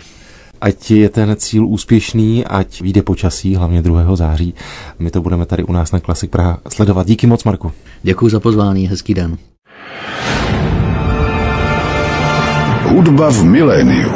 ať 0.61 0.91
je 0.91 1.09
ten 1.09 1.35
cíl 1.35 1.65
úspěšný, 1.65 2.45
ať 2.45 2.81
vyjde 2.81 3.01
počasí, 3.01 3.55
hlavně 3.55 3.81
2. 3.81 4.15
září. 4.15 4.53
My 4.99 5.11
to 5.11 5.21
budeme 5.21 5.45
tady 5.45 5.63
u 5.63 5.71
nás 5.71 5.91
na 5.91 5.99
Klasik 5.99 6.31
Praha 6.31 6.59
sledovat. 6.69 7.07
Díky 7.07 7.27
moc, 7.27 7.43
Marku. 7.43 7.71
Děkuji 8.03 8.29
za 8.29 8.39
pozvání, 8.39 8.87
hezký 8.87 9.13
den. 9.13 9.37
Hudba 12.83 13.29
v 13.31 13.43
miléniu. 13.43 14.11